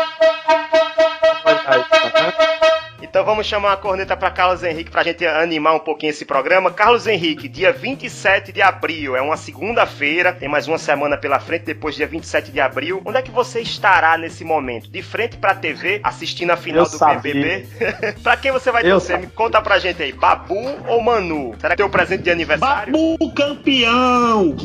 Então 3.02 3.24
vamos 3.24 3.46
chamar 3.46 3.74
a 3.74 3.78
corneta 3.78 4.18
para 4.18 4.32
Carlos 4.32 4.64
Henrique 4.64 4.90
para 4.90 5.02
a 5.02 5.04
gente 5.04 5.24
animar 5.26 5.76
um 5.76 5.80
pouquinho 5.80 6.10
esse 6.10 6.26
programa. 6.26 6.72
Carlos 6.72 7.06
Henrique, 7.06 7.48
dia 7.48 7.72
27 7.72 8.52
de 8.52 8.62
abril, 8.62 9.16
é 9.16 9.22
uma 9.22 9.38
segunda-feira, 9.38 10.34
tem 10.34 10.50
mais 10.50 10.68
uma 10.68 10.80
semana 10.80 11.16
pela 11.16 11.40
frente, 11.40 11.66
depois 11.66 11.96
dia 11.96 12.08
27 12.08 12.52
de 12.52 12.60
abril. 12.60 13.02
Onde 13.06 13.18
é 13.18 13.22
que 13.22 13.30
você 13.30 13.60
estará 13.62 14.18
nesse 14.18 14.44
momento? 14.44 14.90
De 14.90 15.04
frente 15.04 15.38
para 15.38 15.52
a 15.52 15.56
TV, 15.56 16.00
assistindo 16.04 16.50
a 16.52 16.58
final 16.58 16.86
Eu 16.86 16.90
do 16.92 16.98
sabia. 16.98 17.34
BBB? 17.34 17.68
para 18.24 18.36
quem 18.38 18.52
você 18.52 18.72
vai 18.72 18.84
Eu 18.84 18.92
torcer? 18.92 19.20
Me 19.20 19.28
conta 19.28 19.62
pra 19.62 19.78
gente 19.78 20.02
aí, 20.02 20.12
Babu 20.12 20.56
ou 20.88 21.02
Manu? 21.02 21.54
Será 21.60 21.72
que 21.76 21.78
tem 21.78 21.86
o 21.86 21.90
presente 21.90 22.24
de 22.24 22.32
aniversário? 22.32 22.92
Babu 22.94 23.34
campeão! 23.34 24.56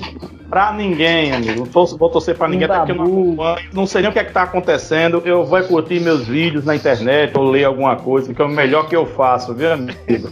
Pra 0.53 0.71
ninguém, 0.71 1.33
amigo. 1.33 1.67
Não 1.75 1.87
vou 1.97 2.11
torcer 2.11 2.37
pra 2.37 2.47
ninguém, 2.47 2.67
até 2.67 2.77
porque 2.77 2.93
eu 2.93 2.97
não 2.97 3.05
acompanho. 3.07 3.69
Não 3.73 3.87
sei 3.87 4.03
nem 4.03 4.11
o 4.11 4.13
que 4.13 4.19
é 4.19 4.25
que 4.25 4.33
tá 4.35 4.43
acontecendo. 4.43 5.23
Eu 5.25 5.47
vou 5.47 5.63
curtir 5.63 5.99
meus 5.99 6.27
vídeos 6.27 6.63
na 6.63 6.77
internet 6.77 7.33
ou 7.39 7.49
ler 7.51 7.65
alguma 7.65 7.97
coisa, 7.97 8.35
que 8.35 8.43
é 8.43 8.45
o 8.45 8.51
melhor 8.51 8.87
que 8.87 8.95
eu 8.95 9.07
faço, 9.07 9.55
viu, 9.55 9.73
amigo? 9.73 9.97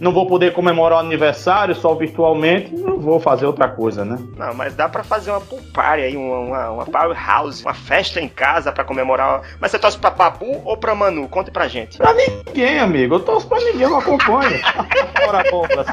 não 0.00 0.12
vou 0.12 0.26
poder 0.26 0.52
comemorar 0.52 0.98
o 0.98 1.06
aniversário 1.06 1.76
só 1.76 1.94
virtualmente, 1.94 2.74
não 2.74 2.98
vou 2.98 3.20
fazer 3.20 3.46
outra 3.46 3.68
coisa, 3.68 4.04
né? 4.04 4.18
Não, 4.36 4.52
mas 4.52 4.74
dá 4.74 4.88
pra 4.88 5.04
fazer 5.04 5.30
uma 5.30 5.40
pool 5.40 5.62
party 5.72 6.02
aí, 6.02 6.16
uma, 6.16 6.38
uma, 6.40 6.70
uma 6.70 6.84
powerhouse, 6.86 7.62
uma 7.62 7.72
festa 7.74 8.20
em 8.20 8.28
casa 8.28 8.72
pra 8.72 8.82
comemorar. 8.82 9.42
Mas 9.60 9.70
você 9.70 9.78
torce 9.78 9.96
pra 9.96 10.10
Babu 10.10 10.60
ou 10.64 10.76
pra 10.76 10.92
Manu? 10.92 11.28
Conte 11.28 11.52
pra 11.52 11.68
gente. 11.68 11.98
Pra 11.98 12.12
ninguém, 12.12 12.80
amigo. 12.80 13.14
Eu 13.14 13.20
torço 13.20 13.46
pra 13.46 13.58
ninguém, 13.58 13.82
eu 13.82 13.90
não 13.90 13.98
acompanho. 13.98 14.58
Ora, 15.28 15.44
bolas. 15.52 15.86